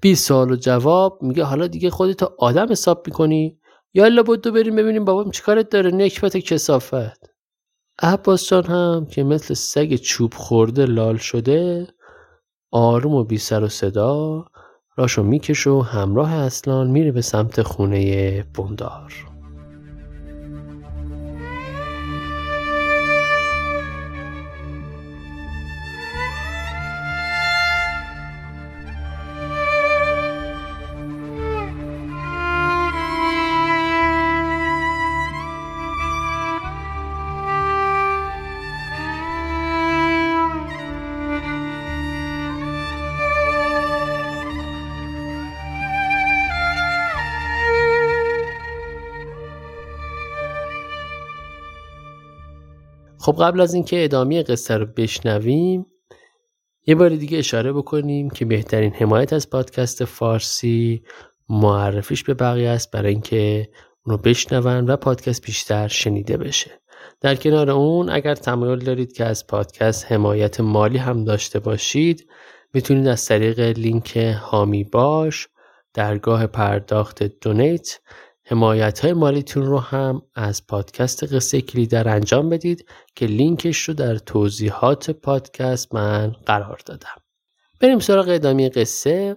20 0.00 0.28
سال 0.28 0.52
و 0.52 0.56
جواب 0.56 1.18
میگه 1.22 1.44
حالا 1.44 1.66
دیگه 1.66 1.90
خودت 1.90 2.22
آدم 2.22 2.70
حساب 2.70 3.02
می‌کنی؟ 3.06 3.58
یا 3.94 4.04
الا 4.04 4.22
بودو 4.22 4.52
بریم 4.52 4.76
ببینیم 4.76 5.04
بابام 5.04 5.30
چیکارت 5.30 5.68
داره؟ 5.68 5.90
نکبت 5.90 6.36
کسافت. 6.36 7.30
عباس 8.02 8.48
جان 8.48 8.64
هم 8.64 9.06
که 9.06 9.22
مثل 9.24 9.54
سگ 9.54 9.94
چوب 9.94 10.34
خورده 10.34 10.86
لال 10.86 11.16
شده 11.16 11.86
آروم 12.70 13.14
و 13.14 13.24
بی 13.24 13.38
سر 13.38 13.64
و 13.64 13.68
صدا 13.68 14.44
راشو 15.00 15.22
می‌کشه 15.22 15.70
و 15.70 15.80
همراه 15.80 16.32
اصلان 16.32 16.90
میره 16.90 17.12
به 17.12 17.20
سمت 17.20 17.62
خونه 17.62 18.42
بوندار 18.54 19.29
خب 53.30 53.42
قبل 53.42 53.60
از 53.60 53.74
اینکه 53.74 54.04
ادامه 54.04 54.42
قصه 54.42 54.76
رو 54.76 54.86
بشنویم 54.86 55.86
یه 56.86 56.94
بار 56.94 57.08
دیگه 57.08 57.38
اشاره 57.38 57.72
بکنیم 57.72 58.30
که 58.30 58.44
بهترین 58.44 58.92
حمایت 58.92 59.32
از 59.32 59.50
پادکست 59.50 60.04
فارسی 60.04 61.02
معرفیش 61.48 62.24
به 62.24 62.34
بقیه 62.34 62.68
است 62.68 62.90
برای 62.90 63.12
اینکه 63.12 63.68
اونو 64.06 64.18
بشنون 64.18 64.90
و 64.90 64.96
پادکست 64.96 65.46
بیشتر 65.46 65.88
شنیده 65.88 66.36
بشه. 66.36 66.70
در 67.20 67.34
کنار 67.34 67.70
اون 67.70 68.08
اگر 68.08 68.34
تمایل 68.34 68.78
دارید 68.78 69.12
که 69.12 69.24
از 69.24 69.46
پادکست 69.46 70.12
حمایت 70.12 70.60
مالی 70.60 70.98
هم 70.98 71.24
داشته 71.24 71.58
باشید 71.58 72.28
می‌تونید 72.74 73.06
از 73.06 73.24
طریق 73.24 73.60
لینک 73.60 74.16
هامی 74.16 74.84
باش 74.84 75.48
درگاه 75.94 76.46
پرداخت 76.46 77.22
دونیت 77.22 78.00
حمایت 78.50 79.00
های 79.00 79.12
مالیتون 79.12 79.66
رو 79.66 79.78
هم 79.78 80.22
از 80.34 80.66
پادکست 80.66 81.34
قصه 81.34 81.60
کلیدر 81.60 82.08
انجام 82.08 82.48
بدید 82.48 82.88
که 83.14 83.26
لینکش 83.26 83.78
رو 83.78 83.94
در 83.94 84.16
توضیحات 84.16 85.10
پادکست 85.10 85.94
من 85.94 86.32
قرار 86.46 86.80
دادم. 86.86 87.16
بریم 87.80 87.98
سراغ 87.98 88.28
ادامه 88.28 88.68
قصه. 88.68 89.36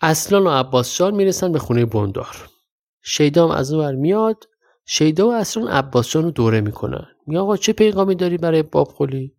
اصلان 0.00 0.46
و 0.46 0.50
عباس 0.50 0.98
جان 0.98 1.14
می‌رسن 1.14 1.52
به 1.52 1.58
خونه 1.58 1.84
بندار. 1.84 2.48
شیدام 3.02 3.50
از 3.50 3.72
اون 3.72 3.94
میاد. 3.94 4.48
شیدا 4.86 5.28
و 5.28 5.34
اصلان 5.34 5.68
عباس 5.68 6.10
جان 6.10 6.24
رو 6.24 6.30
دوره 6.30 6.60
می‌کنن. 6.60 7.06
میگه 7.26 7.40
آقا 7.40 7.56
چه 7.56 7.72
پیغامی 7.72 8.14
داری 8.14 8.38
برای 8.38 8.62
باب 8.62 8.88
خلی 8.88 9.36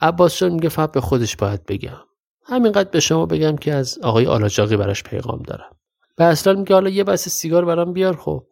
عباس 0.00 0.38
جان 0.38 0.52
میگه 0.52 0.68
فقط 0.68 0.92
به 0.92 1.00
خودش 1.00 1.36
باید 1.36 1.66
بگم. 1.66 2.00
همینقدر 2.44 2.90
به 2.90 3.00
شما 3.00 3.26
بگم 3.26 3.56
که 3.56 3.72
از 3.74 3.98
آقای 3.98 4.26
آلاجاقی 4.26 4.76
براش 4.76 5.02
پیغام 5.02 5.42
دارم. 5.42 5.77
به 6.18 6.24
اصلان 6.24 6.58
میگه 6.58 6.74
حالا 6.74 6.90
یه 6.90 7.04
بسته 7.04 7.30
سیگار 7.30 7.64
برام 7.64 7.92
بیار 7.92 8.16
خب. 8.16 8.46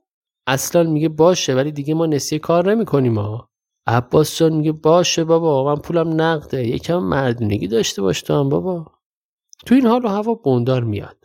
اصلان 0.47 0.87
میگه 0.87 1.09
باشه 1.09 1.55
ولی 1.55 1.73
دیگه 1.73 1.95
ما 1.95 2.07
نسیه 2.07 2.39
کار 2.39 2.75
نمی‌کنیم 2.75 3.19
ها 3.19 3.51
عباس 3.87 4.39
جان 4.39 4.53
میگه 4.53 4.73
باشه 4.73 5.25
بابا 5.25 5.75
من 5.75 5.81
پولم 5.81 6.21
نقده. 6.21 6.67
یکم 6.67 6.99
مردونگی 6.99 7.69
داشته 7.69 8.03
باش 8.03 8.23
تو 8.23 8.35
هم 8.35 8.49
بابا. 8.49 8.87
تو 9.67 9.75
این 9.75 9.87
حال 9.87 10.05
و 10.05 10.09
هوا 10.09 10.35
بوندار 10.35 10.85
میاد. 10.85 11.17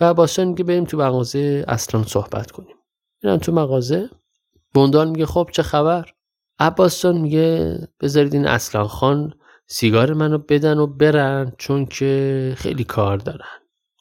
و 0.00 0.04
عباس 0.04 0.36
جان 0.36 0.48
میگه 0.48 0.64
بریم 0.64 0.84
تو 0.84 0.96
مغازه 0.96 1.64
اصلان 1.68 2.04
صحبت 2.04 2.50
کنیم. 2.50 2.76
میرن 3.22 3.38
تو 3.38 3.52
مغازه. 3.52 4.10
بوندار 4.74 5.06
میگه 5.06 5.26
خب 5.26 5.48
چه 5.52 5.62
خبر؟ 5.62 6.04
عباس 6.58 7.02
جان 7.02 7.18
میگه 7.18 7.78
بذارید 8.00 8.34
این 8.34 8.46
اصلان 8.46 8.86
خان 8.86 9.34
سیگار 9.66 10.14
منو 10.14 10.38
بدن 10.38 10.78
و 10.78 10.86
برن 10.86 11.52
چون 11.58 11.86
که 11.86 12.54
خیلی 12.56 12.84
کار 12.84 13.18
دارن. 13.18 13.57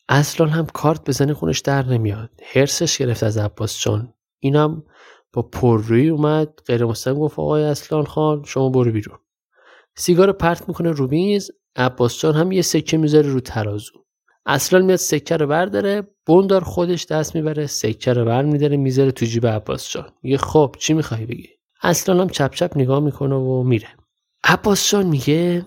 اصلا 0.10 0.48
هم 0.48 0.66
کارت 0.66 1.10
بزنه 1.10 1.34
خونش 1.34 1.60
در 1.60 1.86
نمیاد. 1.86 2.30
هرسش 2.54 2.98
گرفت 2.98 3.24
از 3.24 3.38
عباس 3.38 3.80
جان. 3.80 4.14
اینم 4.40 4.84
با 5.34 5.42
پررویی 5.42 6.10
اومد. 6.10 6.60
غیر 6.68 6.86
مستقیم 6.86 7.20
گفت 7.20 7.40
آقای 7.40 7.64
اصلان 7.64 8.06
خان 8.06 8.44
شما 8.46 8.70
برو 8.70 8.92
بیرون. 8.92 9.18
سیگار 9.96 10.32
پرت 10.32 10.68
می‌کنه 10.68 10.92
رو 10.92 11.08
میز. 11.08 11.52
عباس 11.76 12.20
جان 12.20 12.36
هم 12.36 12.52
یه 12.52 12.62
سکه 12.62 12.98
می‌ذاره 12.98 13.30
رو 13.30 13.40
ترازو. 13.40 13.94
اصلا 14.46 14.80
میاد 14.80 15.00
سکه 15.00 15.38
رو 15.38 15.48
برداره. 15.48 16.08
بوندار 16.26 16.64
خودش 16.64 17.06
دست 17.06 17.36
می‌بره 17.36 17.68
سکه 17.68 18.14
رو 18.14 18.26
بر 18.26 18.44
میداره 18.44 18.78
می‌ذاره 18.78 19.12
تو 19.12 19.26
جیب 19.26 19.48
عباس 19.48 19.90
جان. 19.90 20.10
میگه 20.24 20.38
خب 20.38 20.76
چی 20.80 20.94
می‌خوای 20.94 21.26
بگی؟ 21.26 21.50
اصلا 21.82 22.22
هم 22.22 22.30
چپ 22.30 22.54
چپ 22.54 22.72
نگاه 22.76 23.00
می‌کنه 23.00 23.36
و 23.36 23.64
میره. 23.64 23.88
عباس 24.44 24.92
جان 24.92 25.06
میگه 25.06 25.66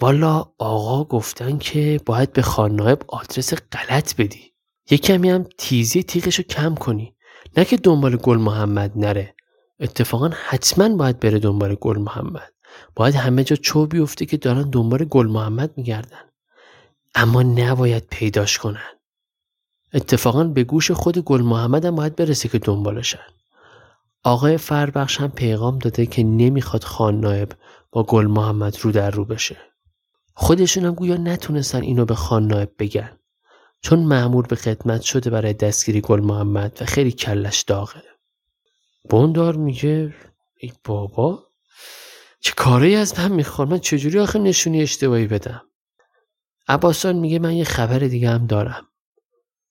والا 0.00 0.46
آقا 0.58 1.04
گفتن 1.04 1.58
که 1.58 2.00
باید 2.06 2.32
به 2.32 2.42
خاننایب 2.42 2.98
آدرس 3.08 3.54
غلط 3.54 4.16
بدی. 4.16 4.52
یه 4.90 4.98
کمی 4.98 5.30
هم 5.30 5.46
تیزی 5.58 6.02
تیغشو 6.02 6.42
کم 6.42 6.74
کنی. 6.74 7.14
نه 7.56 7.64
که 7.64 7.76
دنبال 7.76 8.16
گل 8.16 8.36
محمد 8.36 8.92
نره. 8.96 9.34
اتفاقا 9.80 10.30
حتما 10.48 10.96
باید 10.96 11.20
بره 11.20 11.38
دنبال 11.38 11.74
گل 11.74 11.98
محمد. 11.98 12.52
باید 12.94 13.14
همه 13.14 13.44
جا 13.44 13.56
چو 13.56 13.86
بیفته 13.86 14.26
که 14.26 14.36
دارن 14.36 14.70
دنبال 14.70 15.04
گل 15.04 15.26
محمد 15.26 15.70
میگردن. 15.76 16.20
اما 17.14 17.42
نباید 17.42 18.06
پیداش 18.10 18.58
کنن. 18.58 18.98
اتفاقا 19.94 20.44
به 20.44 20.64
گوش 20.64 20.90
خود 20.90 21.18
گل 21.18 21.42
محمد 21.42 21.84
هم 21.84 21.96
باید 21.96 22.16
برسه 22.16 22.48
که 22.48 22.58
دنبالشن. 22.58 23.26
آقای 24.22 24.56
فربخش 24.56 25.20
هم 25.20 25.30
پیغام 25.30 25.78
داده 25.78 26.06
که 26.06 26.22
نمی‌خواد 26.22 26.84
خان 26.84 27.20
نایب 27.20 27.52
با 27.92 28.02
گل 28.02 28.26
محمد 28.26 28.76
رو 28.80 28.92
در 28.92 29.10
رو 29.10 29.24
بشه. 29.24 29.56
خودشون 30.40 30.84
هم 30.84 30.94
گویا 30.94 31.16
نتونستن 31.16 31.82
اینو 31.82 32.04
به 32.04 32.14
خان 32.14 32.46
نایب 32.46 32.70
بگن. 32.78 33.18
چون 33.80 33.98
معمور 33.98 34.46
به 34.46 34.56
خدمت 34.56 35.00
شده 35.00 35.30
برای 35.30 35.52
دستگیری 35.52 36.00
گل 36.00 36.20
محمد 36.20 36.78
و 36.80 36.84
خیلی 36.84 37.12
کلش 37.12 37.62
داغه. 37.62 38.02
بوندار 39.10 39.56
میگه 39.56 40.14
ای 40.60 40.72
بابا 40.84 41.46
چه 42.40 42.52
کاری 42.56 42.96
از 42.96 43.18
من 43.18 43.32
می‌خواد 43.32 43.68
من 43.68 43.78
چجوری 43.78 44.18
آخه 44.18 44.38
نشونی 44.38 44.82
اشتباهی 44.82 45.26
بدم؟ 45.26 45.62
عباسان 46.68 47.16
میگه 47.16 47.38
من 47.38 47.52
یه 47.52 47.64
خبر 47.64 47.98
دیگه 47.98 48.30
هم 48.30 48.46
دارم. 48.46 48.86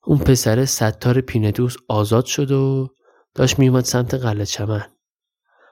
اون 0.04 0.18
پسر 0.18 0.66
ستار 0.66 1.22
پینه 1.22 1.54
آزاد 1.88 2.26
شد 2.26 2.52
و 2.52 2.90
داشت 3.36 3.60
میومد 3.60 3.86
سمت 3.86 4.14
قلعه 4.14 4.46
چمن. 4.46 4.86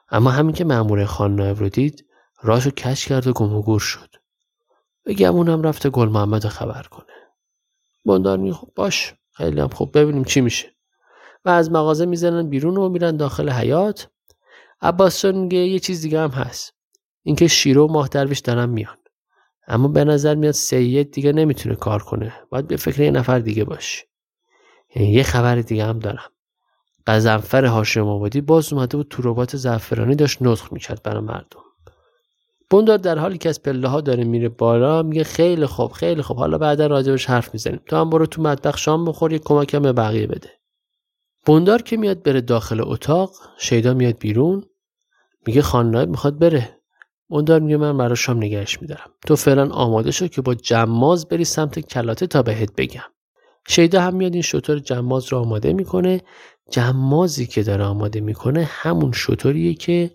اما 0.09 0.31
همین 0.31 0.55
که 0.55 0.65
مأمور 0.65 1.05
خان 1.05 1.35
نایب 1.35 1.59
رو 1.59 1.69
دید 1.69 2.05
راشو 2.41 2.69
کش 2.69 3.07
کرد 3.07 3.27
و 3.27 3.33
گم 3.33 3.53
و 3.53 3.61
گور 3.61 3.79
شد. 3.79 4.24
بگم 5.05 5.35
اونم 5.35 5.61
رفته 5.61 5.89
گل 5.89 6.09
محمد 6.09 6.45
خبر 6.45 6.83
کنه. 6.83 7.05
بندار 8.05 8.37
می 8.37 8.53
خب 8.53 8.71
باش 8.75 9.13
خیلی 9.31 9.61
هم 9.61 9.67
خوب. 9.67 9.97
ببینیم 9.97 10.23
چی 10.23 10.41
میشه. 10.41 10.75
و 11.45 11.49
از 11.49 11.71
مغازه 11.71 12.05
می‌زنن 12.05 12.49
بیرون 12.49 12.77
و 12.77 12.89
میرن 12.89 13.17
داخل 13.17 13.49
حیات 13.49 14.09
عباس 14.81 15.25
میگه 15.25 15.57
یه 15.57 15.79
چیز 15.79 16.01
دیگه 16.01 16.19
هم 16.19 16.29
هست. 16.29 16.73
اینکه 17.23 17.47
شیرو 17.47 17.87
و 17.87 17.91
ماه 17.91 18.07
درویش 18.07 18.39
دارن 18.39 18.69
میان. 18.69 18.97
اما 19.67 19.87
به 19.87 20.03
نظر 20.03 20.35
میاد 20.35 20.53
سید 20.53 21.11
دیگه 21.11 21.31
نمی‌تونه 21.31 21.75
کار 21.75 22.03
کنه. 22.03 22.33
باید 22.49 22.67
به 22.67 22.77
فکر 22.77 23.01
یه 23.01 23.11
نفر 23.11 23.39
دیگه 23.39 23.63
باش 23.63 24.05
یعنی 24.95 25.11
یه 25.11 25.23
خبر 25.23 25.55
دیگه 25.55 25.85
هم 25.85 25.99
دارم. 25.99 26.31
قزنفر 27.07 27.65
هاشم 27.65 28.07
آبادی 28.07 28.41
باز 28.41 28.73
اومده 28.73 28.97
بود 28.97 29.07
تو 29.07 29.21
ربات 29.29 29.57
زعفرانی 29.57 30.15
داشت 30.15 30.41
نطخ 30.41 30.73
می‌کرد 30.73 31.03
برای 31.03 31.23
مردم. 31.23 31.64
بوندار 32.69 32.97
در 32.97 33.17
حالی 33.17 33.37
که 33.37 33.49
از 33.49 33.63
پله 33.63 33.87
ها 33.87 34.01
داره 34.01 34.23
میره 34.23 34.49
بالا 34.49 35.03
میگه 35.03 35.23
خیلی 35.23 35.65
خوب 35.65 35.91
خیلی 35.91 36.21
خوب. 36.21 36.37
حالا 36.37 36.57
بعدا 36.57 36.87
راجبش 36.87 37.25
حرف 37.25 37.53
می‌زنیم. 37.53 37.79
تو 37.85 37.95
هم 37.95 38.09
برو 38.09 38.25
تو 38.25 38.41
مطبخ 38.41 38.77
شام 38.77 39.05
بخور 39.05 39.33
یه 39.33 39.39
کمکم 39.39 39.81
به 39.81 39.93
بقیه 39.93 40.27
بده. 40.27 40.49
بوندار 41.45 41.81
که 41.81 41.97
میاد 41.97 42.23
بره 42.23 42.41
داخل 42.41 42.81
اتاق 42.83 43.31
شیدا 43.57 43.93
میاد 43.93 44.19
بیرون 44.19 44.63
میگه 45.47 45.61
خان 45.61 45.91
نایب 45.91 46.09
می‌خواد 46.09 46.39
بره. 46.39 46.79
بوندار 47.29 47.59
میگه 47.59 47.77
من 47.77 47.97
برای 47.97 48.15
شام 48.15 48.37
نگهش 48.37 48.81
میدارم. 48.81 49.09
تو 49.27 49.35
فعلا 49.35 49.69
آماده 49.69 50.11
شو 50.11 50.27
که 50.27 50.41
با 50.41 50.55
جماز 50.55 51.27
بری 51.27 51.45
سمت 51.45 51.79
کلاته 51.79 52.27
تا 52.27 52.43
بهت 52.43 52.75
بگم. 52.77 53.01
شیدا 53.67 54.01
هم 54.01 54.15
میاد 54.15 54.33
این 54.33 54.41
شطور 54.41 54.79
جماز 54.79 55.33
رو 55.33 55.37
آماده 55.39 55.73
می‌کنه. 55.73 56.21
جمازی 56.71 57.45
که 57.47 57.63
داره 57.63 57.83
آماده 57.83 58.21
می‌کنه 58.21 58.63
همون 58.63 59.11
شطوریه 59.11 59.73
که 59.73 60.11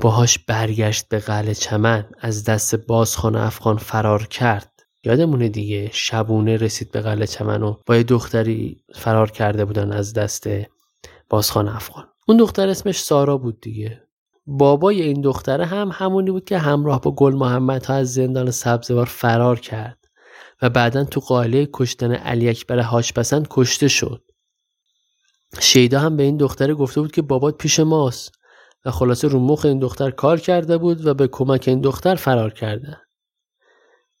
باهاش 0.00 0.38
برگشت 0.38 1.08
به 1.08 1.18
قلعه 1.18 1.54
چمن 1.54 2.04
از 2.20 2.44
دست 2.44 2.74
بازخان 2.74 3.36
افغان 3.36 3.76
فرار 3.76 4.26
کرد. 4.26 4.70
یادمونه 5.04 5.48
دیگه 5.48 5.90
شبونه 5.92 6.56
رسید 6.56 6.90
به 6.90 7.00
قلعه 7.00 7.26
چمن 7.26 7.62
و 7.62 7.76
با 7.86 7.96
یه 7.96 8.02
دختری 8.02 8.84
فرار 8.94 9.30
کرده 9.30 9.64
بودن 9.64 9.92
از 9.92 10.12
دست 10.12 10.48
بازخان 11.28 11.68
افغان. 11.68 12.04
اون 12.28 12.36
دختر 12.36 12.68
اسمش 12.68 13.02
سارا 13.02 13.38
بود 13.38 13.60
دیگه. 13.60 14.02
بابای 14.46 15.02
این 15.02 15.20
دختره 15.20 15.64
هم 15.64 15.90
همونی 15.92 16.30
بود 16.30 16.44
که 16.44 16.58
همراه 16.58 17.00
با 17.00 17.10
گل 17.10 17.34
محمد 17.34 17.86
ها 17.86 17.94
از 17.94 18.14
زندان 18.14 18.50
سبزوار 18.50 19.06
فرار 19.06 19.60
کرد 19.60 19.98
و 20.62 20.70
بعدا 20.70 21.04
تو 21.04 21.20
قاله 21.20 21.68
کشتن 21.72 22.12
علی 22.12 22.48
اکبر 22.48 22.78
هاشپسند 22.78 23.46
کشته 23.50 23.88
شد. 23.88 24.22
شیدا 25.60 26.00
هم 26.00 26.16
به 26.16 26.22
این 26.22 26.36
دختره 26.36 26.74
گفته 26.74 27.00
بود 27.00 27.12
که 27.12 27.22
بابات 27.22 27.58
پیش 27.58 27.80
ماست. 27.80 28.32
و 28.84 28.90
خلاصه 28.90 29.28
رو 29.28 29.40
مخ 29.40 29.64
این 29.64 29.78
دختر 29.78 30.10
کار 30.10 30.40
کرده 30.40 30.78
بود 30.78 31.06
و 31.06 31.14
به 31.14 31.28
کمک 31.28 31.64
این 31.68 31.80
دختر 31.80 32.14
فرار 32.14 32.52
کرده. 32.52 32.96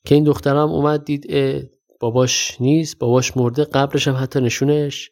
که 0.06 0.14
این 0.14 0.24
دختر 0.24 0.56
هم 0.56 0.68
اومد 0.68 1.04
دید 1.04 1.26
باباش 2.00 2.60
نیست 2.60 2.98
باباش 2.98 3.36
مرده 3.36 3.64
قبرش 3.64 4.08
هم 4.08 4.16
حتی 4.16 4.40
نشونش 4.40 5.10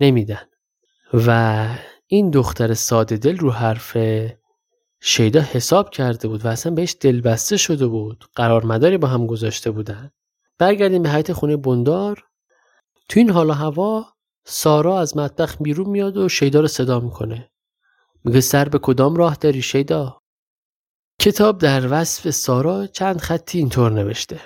نمیدن. 0.00 0.42
و 1.14 1.68
این 2.06 2.30
دختر 2.30 2.74
ساده 2.74 3.16
دل 3.16 3.38
رو 3.38 3.50
حرف 3.50 3.96
شیدا 5.00 5.40
حساب 5.40 5.90
کرده 5.90 6.28
بود 6.28 6.44
و 6.44 6.48
اصلا 6.48 6.74
بهش 6.74 6.96
دلبسته 7.00 7.56
شده 7.56 7.86
بود. 7.86 8.24
قرار 8.34 8.64
مداری 8.64 8.98
با 8.98 9.08
هم 9.08 9.26
گذاشته 9.26 9.70
بودن. 9.70 10.10
برگردیم 10.58 11.02
به 11.02 11.10
حیات 11.10 11.32
خونه 11.32 11.56
بندار. 11.56 12.24
تو 13.08 13.20
این 13.20 13.30
حالا 13.30 13.54
هوا 13.54 14.06
سارا 14.44 15.00
از 15.00 15.16
مطبخ 15.16 15.56
بیرون 15.62 15.88
میاد 15.88 16.16
و 16.16 16.28
شیدا 16.28 16.60
رو 16.60 16.68
صدا 16.68 17.00
می‌کنه. 17.00 17.51
میگه 18.24 18.40
سر 18.40 18.68
به 18.68 18.78
کدام 18.78 19.16
راه 19.16 19.34
داری 19.34 19.62
شیدا؟ 19.62 20.22
کتاب 21.20 21.58
در 21.58 21.92
وصف 21.92 22.30
سارا 22.30 22.86
چند 22.86 23.20
خطی 23.20 23.58
اینطور 23.58 23.92
نوشته. 23.92 24.40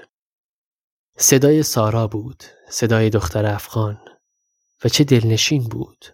صدای 1.19 1.63
سارا 1.63 2.07
بود 2.07 2.45
صدای 2.69 3.11
دختر 3.11 3.47
افغان 3.47 3.99
و 4.85 4.89
چه 4.89 5.05
دلنشین 5.05 5.65
بود. 5.65 6.05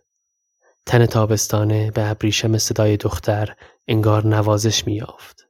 تن 0.87 1.07
تابستانه 1.07 1.90
به 1.90 2.11
ابریشم 2.11 2.59
صدای 2.59 2.96
دختر 2.96 3.57
انگار 3.88 4.27
نوازش 4.27 4.87
میافت 4.87 5.48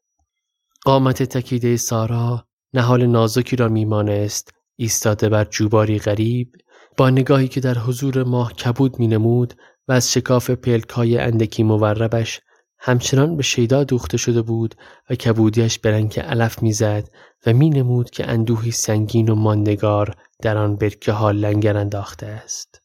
قامت 0.85 1.23
تکیده 1.23 1.77
سارا 1.77 2.47
نهال 2.75 3.07
نازکی 3.07 3.57
را 3.57 3.69
میمانست 3.69 4.55
ایستاده 4.77 5.29
بر 5.29 5.45
جوباری 5.45 5.99
غریب 5.99 6.57
با 6.97 7.11
نگاهی 7.11 7.49
که 7.49 7.61
در 7.61 7.79
حضور 7.79 8.25
ماه 8.25 8.53
کبود 8.53 8.99
مینمود 8.99 9.55
و 9.89 9.93
از 9.93 10.13
شکاف 10.13 10.51
پلکای 10.51 11.19
اندکی 11.19 11.63
موربش 11.63 12.41
همچنان 12.79 13.37
به 13.37 13.43
شیدا 13.43 13.85
دوخته 13.85 14.17
شده 14.17 14.43
بود 14.43 14.75
و 15.11 15.15
کبودیش 15.15 15.79
به 15.79 15.91
رنگ 15.91 16.21
علف 16.21 16.63
می‌زد 16.63 17.09
و 17.47 17.53
مینمود 17.53 18.11
که 18.11 18.31
اندوهی 18.31 18.71
سنگین 18.71 19.29
و 19.29 19.35
ماندگار 19.35 20.15
در 20.43 20.59
آن 20.59 20.77
برکه 20.77 21.13
ها 21.13 21.31
لنگر 21.31 21.77
انداخته 21.77 22.27
است. 22.27 22.83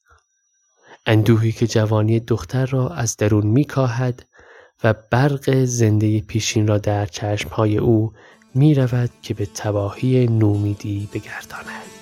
اندوهی 1.06 1.52
که 1.52 1.68
جوانی 1.68 2.20
دختر 2.20 2.66
را 2.66 2.90
از 2.90 3.18
درون 3.18 3.48
میکاهد 3.48 4.26
و 4.84 4.94
برق 5.12 5.64
زنده 5.64 6.22
پیشین 6.22 6.68
را 6.68 6.78
در 6.78 7.06
چشمهای 7.06 7.78
او 7.78 8.14
می 8.56 8.76
رود 8.76 9.10
که 9.22 9.34
به 9.34 9.46
تباهی 9.46 10.28
نومیدی 10.28 11.10
بگرداند. 11.14 11.97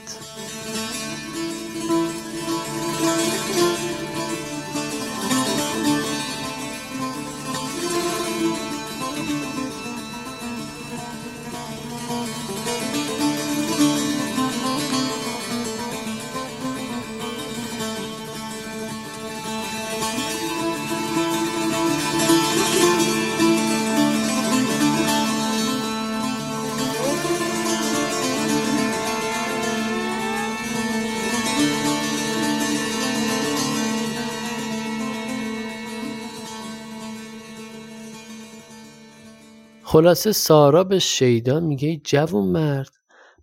خلاصه 39.95 40.31
سارا 40.31 40.83
به 40.83 40.99
شیدا 40.99 41.59
میگه 41.59 42.01
جوون 42.03 42.45
مرد 42.45 42.91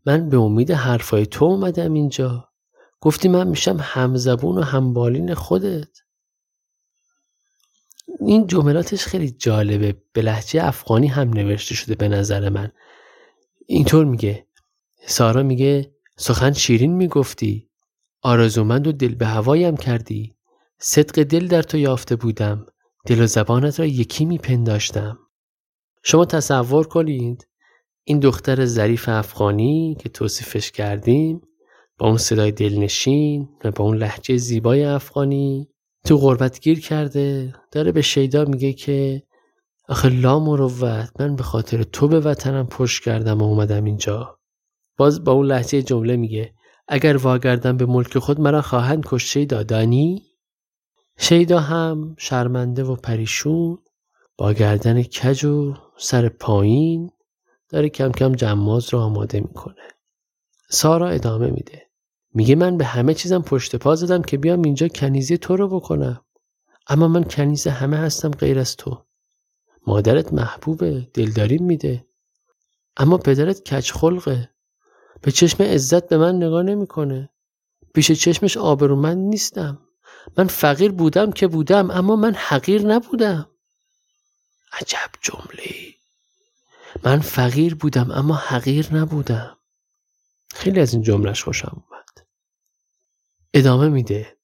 من 0.07 0.29
به 0.29 0.37
امید 0.37 0.71
حرفای 0.71 1.27
تو 1.27 1.45
اومدم 1.45 1.93
اینجا. 1.93 2.49
گفتی 3.01 3.29
من 3.29 3.49
میشم 3.49 3.77
همزبون 3.81 4.59
و 4.59 4.63
همبالین 4.63 5.35
خودت. 5.35 5.99
این 8.21 8.47
جملاتش 8.47 9.07
خیلی 9.07 9.31
جالبه. 9.31 10.03
به 10.13 10.23
لحجه 10.23 10.65
افغانی 10.65 11.07
هم 11.07 11.29
نوشته 11.29 11.75
شده 11.75 11.95
به 11.95 12.09
نظر 12.09 12.49
من. 12.49 12.73
اینطور 13.67 14.05
میگه. 14.05 14.47
سارا 15.07 15.43
میگه 15.43 15.95
سخن 16.17 16.53
شیرین 16.53 16.93
می‌گفتی. 16.93 17.71
آرزومند 18.23 18.87
و 18.87 18.93
دل 18.93 19.15
به 19.15 19.27
هوایم 19.27 19.77
کردی. 19.77 20.37
صدق 20.79 21.23
دل 21.23 21.47
در 21.47 21.63
تو 21.63 21.79
یافته 21.79 22.17
بودم. 22.17 22.67
دل 23.07 23.23
و 23.23 23.27
زبانت 23.27 23.81
را 23.81 23.87
یکی 23.87 24.25
میپنداشتم. 24.25 25.19
شما 26.03 26.25
تصور 26.25 26.87
کنید 26.87 27.49
این 28.05 28.21
دختر 28.21 28.65
ظریف 28.65 29.09
افغانی 29.09 29.97
که 30.01 30.09
توصیفش 30.09 30.71
کردیم 30.71 31.41
با 31.99 32.09
اون 32.09 32.17
صدای 32.17 32.53
دلنشین 32.53 33.49
و 33.65 33.71
با 33.71 33.85
اون 33.85 33.97
لحجه 33.97 34.37
زیبای 34.37 34.85
افغانی 34.85 35.69
تو 36.05 36.19
غربت 36.19 36.61
گیر 36.61 36.81
کرده 36.81 37.55
داره 37.73 37.93
به 37.93 38.03
شیدا 38.03 38.45
میگه 38.45 38.73
که 38.73 39.23
آخه 39.89 40.09
لا 40.09 40.39
مروت 40.39 41.21
من 41.21 41.37
به 41.37 41.43
خاطر 41.43 41.83
تو 41.83 42.09
به 42.09 42.21
وطنم 42.21 42.67
پشت 42.67 43.03
کردم 43.03 43.39
و 43.39 43.45
اومدم 43.45 43.85
اینجا. 43.85 44.39
باز 44.97 45.25
با 45.25 45.33
اون 45.33 45.47
لحجه 45.47 45.83
جمله 45.83 46.17
میگه 46.17 46.55
اگر 46.89 47.17
واگردم 47.17 47.77
به 47.77 47.87
ملک 47.87 48.19
خود 48.19 48.41
مرا 48.41 48.63
خواهند 48.63 49.03
کشت 49.07 49.29
شیدا 49.29 49.63
دانی؟ 49.63 50.23
شیدا 51.19 51.61
هم 51.61 52.15
شرمنده 52.19 52.85
و 52.85 52.97
پریشون 52.97 53.79
با 54.37 54.53
گردن 54.53 55.03
کج 55.03 55.45
و 55.45 55.75
سر 55.97 56.29
پایین 56.29 57.11
داره 57.69 57.89
کم 57.89 58.13
کم 58.13 58.33
جماز 58.33 58.95
رو 58.95 59.01
آماده 59.01 59.41
می‌کنه. 59.41 59.89
سارا 60.69 61.09
ادامه 61.09 61.51
میده. 61.51 61.83
میگه 62.35 62.55
من 62.55 62.77
به 62.77 62.85
همه 62.85 63.15
چیزم 63.15 63.43
پشت 63.43 63.77
پا 63.77 63.95
زدم 63.95 64.23
که 64.23 64.39
بیام 64.39 64.63
اینجا 64.63 64.89
کنیزی 64.89 65.39
تو 65.39 65.57
رو 65.57 65.69
بکنم. 65.69 66.25
اما 66.89 67.09
من 67.09 67.25
کنیز 67.25 67.67
همه 67.67 67.97
هستم 67.97 68.31
غیر 68.31 68.59
از 68.59 68.77
تو. 68.77 69.05
مادرت 69.87 70.33
محبوبه 70.33 71.09
دلداریم 71.15 71.65
میده. 71.65 72.07
اما 72.97 73.19
پدرت 73.19 73.73
کچ 73.75 73.93
خلقه. 73.93 74.51
به 75.23 75.31
چشم 75.31 75.63
عزت 75.63 76.09
به 76.09 76.19
من 76.19 76.37
نگاه 76.37 76.63
نمی‌کنه. 76.63 77.31
پیش 77.95 78.13
چشمش 78.13 78.57
آبرومند 78.57 79.19
نیستم. 79.19 79.79
من 80.39 80.47
فقیر 80.47 80.93
بودم 80.93 81.33
که 81.33 81.47
بودم 81.47 81.91
اما 81.91 82.17
من 82.17 82.35
حقیر 82.35 82.87
نبودم. 82.87 83.49
عجب 84.73 85.11
جمله. 85.21 85.95
من 87.05 87.21
فقیر 87.21 87.75
بودم 87.75 88.11
اما 88.11 88.35
حقیر 88.35 88.95
نبودم. 88.95 89.59
خیلی 90.55 90.81
از 90.81 90.95
این 90.95 91.03
جملش 91.03 91.45
خوشم 91.45 91.83
اومد. 91.89 92.27
ادامه 93.55 93.89
میده. 93.89 94.37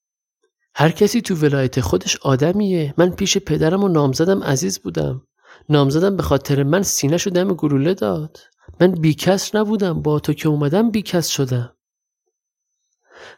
هر 0.74 0.90
کسی 0.90 1.20
تو 1.20 1.34
ولایت 1.34 1.80
خودش 1.80 2.16
آدمیه. 2.16 2.94
من 2.98 3.10
پیش 3.10 3.38
پدرم 3.38 3.84
و 3.84 3.88
نامزدم 3.88 4.42
عزیز 4.42 4.78
بودم. 4.78 5.26
نامزدم 5.68 6.16
به 6.16 6.22
خاطر 6.22 6.62
من 6.62 6.82
سینه 6.82 7.16
شو 7.16 7.30
دم 7.30 7.54
گلوله 7.54 7.94
داد. 7.94 8.38
من 8.80 8.92
بیکس 8.92 9.54
نبودم. 9.54 10.02
با 10.02 10.20
تو 10.20 10.32
که 10.32 10.48
اومدم 10.48 10.90
بیکس 10.90 11.28
شدم. 11.28 11.76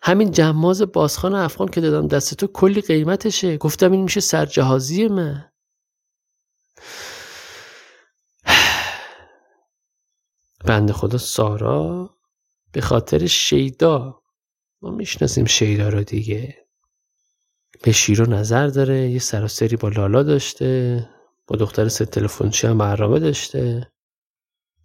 همین 0.03 0.31
جماز 0.31 0.83
بازخان 0.83 1.35
افغان 1.35 1.69
که 1.69 1.81
دادم 1.81 2.09
دست 2.09 2.35
تو 2.35 2.47
کلی 2.47 2.81
قیمتشه. 2.81 3.57
گفتم 3.57 3.93
این 3.93 4.03
میشه 4.03 4.21
سرجهازی 4.21 5.09
من. 5.09 5.53
بند 10.67 10.93
خدا 10.93 11.19
سارا 11.19 12.11
به 12.73 12.81
خاطر 12.81 13.27
شیدا. 13.27 14.23
ما 14.83 14.91
می‌شناسیم 14.91 15.45
شیدا 15.45 15.89
رو 15.89 16.03
دیگه. 16.03 16.67
به 17.83 17.93
شیرو 17.93 18.27
نظر 18.27 18.67
داره 18.67 19.11
یه 19.11 19.19
سراسری 19.19 19.77
با 19.77 19.89
لالا 19.89 20.23
داشته 20.23 21.09
با 21.47 21.57
دختر 21.57 21.89
سه 21.89 22.05
تلفنچی 22.05 22.67
هم 22.67 22.79
برنامه 22.79 23.19
داشته. 23.19 23.93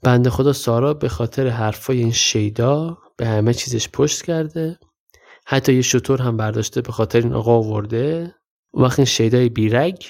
بنده 0.03 0.29
خدا 0.29 0.53
سارا 0.53 0.93
به 0.93 1.09
خاطر 1.09 1.47
حرفای 1.47 1.99
این 1.99 2.11
شیدا 2.11 2.97
به 3.17 3.27
همه 3.27 3.53
چیزش 3.53 3.89
پشت 3.89 4.25
کرده. 4.25 4.79
حتی 5.47 5.73
یه 5.73 5.81
شطور 5.81 6.21
هم 6.21 6.37
برداشته 6.37 6.81
به 6.81 6.91
خاطر 6.91 7.21
این 7.21 7.33
آقا 7.33 7.57
آورده. 7.57 8.35
وقتی 8.73 9.01
این 9.01 9.05
شیدای 9.05 9.49
بیرگ 9.49 10.05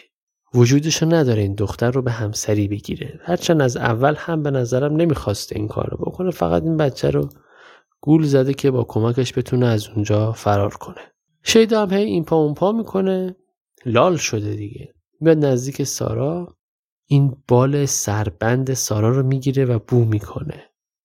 وجودشو 0.55 1.05
نداره 1.05 1.41
این 1.41 1.55
دختر 1.55 1.91
رو 1.91 2.01
به 2.01 2.11
همسری 2.11 2.67
بگیره. 2.67 3.19
هرچند 3.23 3.61
از 3.61 3.77
اول 3.77 4.15
هم 4.17 4.43
به 4.43 4.51
نظرم 4.51 4.95
نمی‌خواسته 4.95 5.55
این 5.55 5.67
کار 5.67 5.89
رو 5.89 5.97
بکنه 5.97 6.31
فقط 6.31 6.63
این 6.63 6.77
بچه 6.77 7.09
رو 7.09 7.29
گول 8.01 8.23
زده 8.23 8.53
که 8.53 8.71
با 8.71 8.83
کمکش 8.83 9.37
بتونه 9.37 9.65
از 9.65 9.89
اونجا 9.89 10.31
فرار 10.31 10.73
کنه. 10.73 11.01
شیدا 11.43 11.81
هم 11.81 11.93
هی 11.93 12.03
این 12.03 12.23
پا 12.25 12.35
اون 12.35 12.53
پا 12.53 12.71
می‌کنه. 12.71 13.35
لال 13.85 14.17
شده 14.17 14.55
دیگه. 14.55 14.93
میاد 15.21 15.45
نزدیک 15.45 15.83
سارا. 15.83 16.57
این 17.07 17.35
بال 17.47 17.85
سربند 17.85 18.73
سارا 18.73 19.09
رو 19.09 19.23
می‌گیره 19.23 19.65
و 19.65 19.79
بو 19.87 20.05
می‌کنه. 20.05 20.63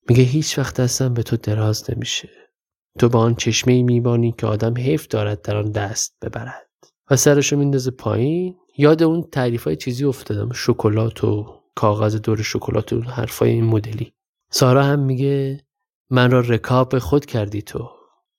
میگه 0.09 0.23
هیچ 0.23 0.59
وقت 0.59 0.81
دستم 0.81 1.15
به 1.15 1.23
تو 1.23 1.37
دراز 1.37 1.91
نمیشه. 1.91 2.29
تو 2.99 3.09
با 3.09 3.19
آن 3.19 3.35
چشمه 3.35 3.83
میبانی 3.83 4.35
که 4.39 4.47
آدم 4.47 4.77
حیف 4.77 5.07
دارد 5.07 5.43
در 5.43 5.57
آن 5.57 5.71
دست 5.71 6.17
ببرد. 6.23 6.67
و 7.11 7.17
سرشو 7.17 7.57
میندازه 7.57 7.91
پایین. 7.91 8.57
یاد 8.81 9.03
اون 9.03 9.23
تعریف 9.23 9.65
های 9.65 9.77
چیزی 9.77 10.05
افتادم. 10.05 10.53
شکلات 10.53 11.25
و 11.25 11.61
کاغذ 11.75 12.17
دور 12.17 12.43
شکلات 12.43 12.93
و 12.93 13.01
حرفای 13.01 13.51
این 13.51 13.65
مدلی. 13.65 14.13
سارا 14.51 14.85
هم 14.85 14.99
میگه 14.99 15.61
من 16.11 16.31
را 16.31 16.41
رکاب 16.41 16.99
خود 16.99 17.27
کردی 17.27 17.63
تو. 17.63 17.91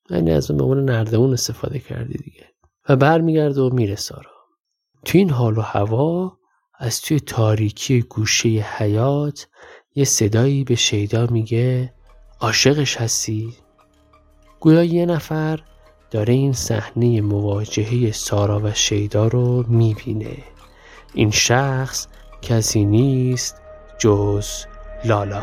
یعنی 0.10 0.32
از 0.32 0.51
اون 0.51 0.86
نردمون 0.86 1.34
استفاده 1.34 1.80
کردی 1.80 2.13
دیگه. 2.13 2.45
و 2.89 2.95
برمیگرده 2.95 3.62
و 3.62 3.69
میره 3.73 3.95
سارا. 3.95 4.32
تو 5.06 5.17
این 5.17 5.30
حال 5.30 5.58
و 5.58 5.62
هوا 5.62 6.38
از 6.80 7.01
توی 7.01 7.19
تاریکی 7.19 8.01
گوشه 8.01 8.49
حیات 8.49 9.47
یه 9.95 10.06
صدایی 10.06 10.63
به 10.63 10.75
شیدا 10.75 11.25
میگه 11.25 11.93
عاشقش 12.39 12.97
هستی؟ 12.97 13.54
گویا 14.60 14.84
یه 14.84 15.06
نفر 15.06 15.60
داره 16.12 16.34
این 16.34 16.54
صحنه 16.54 17.21
مواجهه 17.21 18.12
سارا 18.12 18.60
و 18.63 18.74
شیدا 18.74 19.28
رو 19.28 19.65
می‌بینه. 19.67 20.38
این 21.13 21.32
شخص 21.32 22.08
کسی 22.41 22.86
نیست 22.86 23.62
جز 23.97 24.47
لالا. 25.06 25.41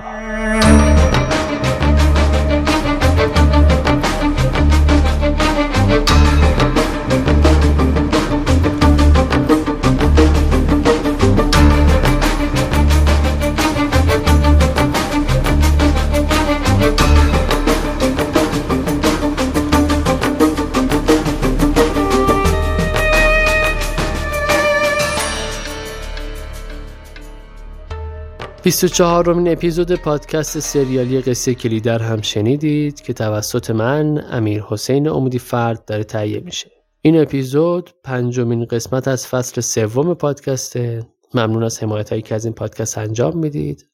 24 28.68 29.24
رومین 29.24 29.52
اپیزود 29.52 29.92
پادکست 29.92 30.58
سریالی 30.58 31.20
قصه 31.20 31.54
کلیدر 31.54 31.98
هم 31.98 32.20
شنیدید 32.22 33.00
که 33.00 33.12
توسط 33.12 33.70
من 33.70 34.24
امیر 34.30 34.62
حسین 34.62 35.08
امودی 35.08 35.38
فرد 35.38 35.84
داره 35.84 36.04
تهیه 36.04 36.40
میشه. 36.40 36.70
این 37.00 37.20
اپیزود 37.20 37.90
پنجمین 38.04 38.64
قسمت 38.64 39.08
از 39.08 39.26
فصل 39.26 39.60
سوم 39.60 40.14
پادکسته. 40.14 41.06
ممنون 41.34 41.62
از 41.62 41.82
حمایت 41.82 42.10
هایی 42.10 42.22
که 42.22 42.34
از 42.34 42.44
این 42.44 42.54
پادکست 42.54 42.98
انجام 42.98 43.38
می‌دید. 43.38 43.88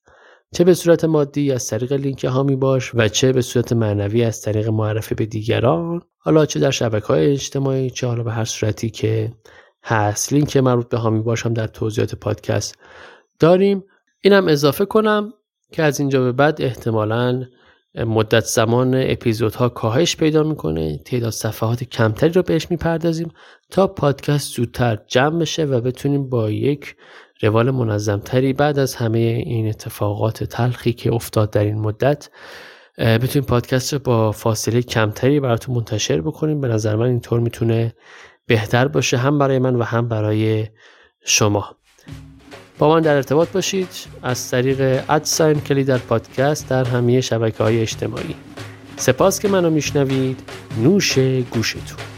چه 0.55 0.65
به 0.65 0.75
صورت 0.75 1.05
مادی 1.05 1.53
از 1.53 1.67
طریق 1.67 1.93
لینک 1.93 2.25
هامی 2.25 2.57
باش 2.57 2.95
و 2.95 3.09
چه 3.09 3.33
به 3.33 3.43
صورت 3.43 3.73
معنوی 3.73 4.25
از 4.25 4.43
طریق 4.43 4.69
معرفی 4.69 5.15
به 5.15 5.27
دیگران. 5.27 6.03
حالا 6.19 6.47
چه 6.47 6.61
در 6.61 6.71
شبکه 6.71 7.07
های 7.07 7.33
اجتماعی 7.33 7.91
چه 7.91 8.07
حالا 8.07 8.23
به 8.23 8.33
هر 8.33 8.45
صورتی 8.45 8.91
که 8.91 9.33
هست. 9.85 10.33
لینک 10.33 10.57
مربوط 10.57 10.89
به 10.89 10.97
هامی 10.97 11.21
باش 11.21 11.47
هم 11.47 11.55
در 11.55 11.67
توضیحات 11.67 12.15
پادکست 12.15 12.79
داریم. 13.39 13.85
اینم 14.25 14.49
اضافه 14.49 14.85
کنم 14.85 15.33
که 15.73 15.83
از 15.83 16.01
اینجا 16.01 16.21
به 16.21 16.33
بعد 16.33 16.63
احتمالا 16.63 17.45
مدت 17.95 18.45
زمان 18.45 18.95
اپیزودها 18.95 19.69
کاهش 19.69 20.17
پیدا 20.17 20.43
می‌کنه. 20.43 20.99
تعداد 20.99 21.31
صفحات 21.31 21.85
کمتری 21.85 22.31
رو 22.31 22.43
بهش 22.43 22.71
می‌پردازیم 22.71 23.33
تا 23.71 23.87
پادکست 23.87 24.57
زودتر 24.57 24.99
جمع 25.07 25.39
بشه 25.39 25.65
و 25.65 25.81
بتونیم 25.81 26.29
با 26.29 26.51
یک 26.51 26.97
روال 27.43 27.71
منظمتری 27.71 28.53
بعد 28.53 28.79
از 28.79 28.95
همه 28.95 29.19
این 29.19 29.69
اتفاقات 29.69 30.45
تلخی 30.45 30.93
که 30.93 31.15
افتاد 31.15 31.51
در 31.51 31.65
این 31.65 31.79
مدت 31.79 32.29
بتونیم 32.99 33.47
پادکست 33.47 33.93
رو 33.93 33.99
با 33.99 34.33
فاصله 34.33 34.83
کمتری 34.83 35.41
براتون 35.41 35.75
منتشر 35.75 36.21
بکنیم. 36.21 36.61
به 36.61 36.69
نظر 36.69 36.97
من 36.97 37.07
اینطور 37.07 37.41
می‌تونه 37.41 37.95
بهتر 38.47 38.89
باشه 38.89 39.17
هم 39.17 39.39
برای 39.39 39.59
من 39.59 39.77
و 39.77 39.83
هم 39.83 40.09
برای 40.09 40.67
شما. 41.25 41.77
با 42.79 42.95
من 42.95 43.01
در 43.01 43.17
ارتباط 43.17 43.49
باشید. 43.49 43.89
از 44.23 44.51
طریق 44.51 45.05
ادساین 45.09 45.61
کلی 45.61 45.85
در 45.85 45.99
پادکست 45.99 46.69
در 46.69 46.85
همه 46.85 47.21
شبکه 47.21 47.65
های 47.65 47.81
اجتماعی. 47.81 48.35
سپاس 48.97 49.41
که 49.41 49.49
منو 49.49 49.71
میشنوید. 49.71 50.41
نوش 50.83 51.19
گوشتون. 51.51 52.14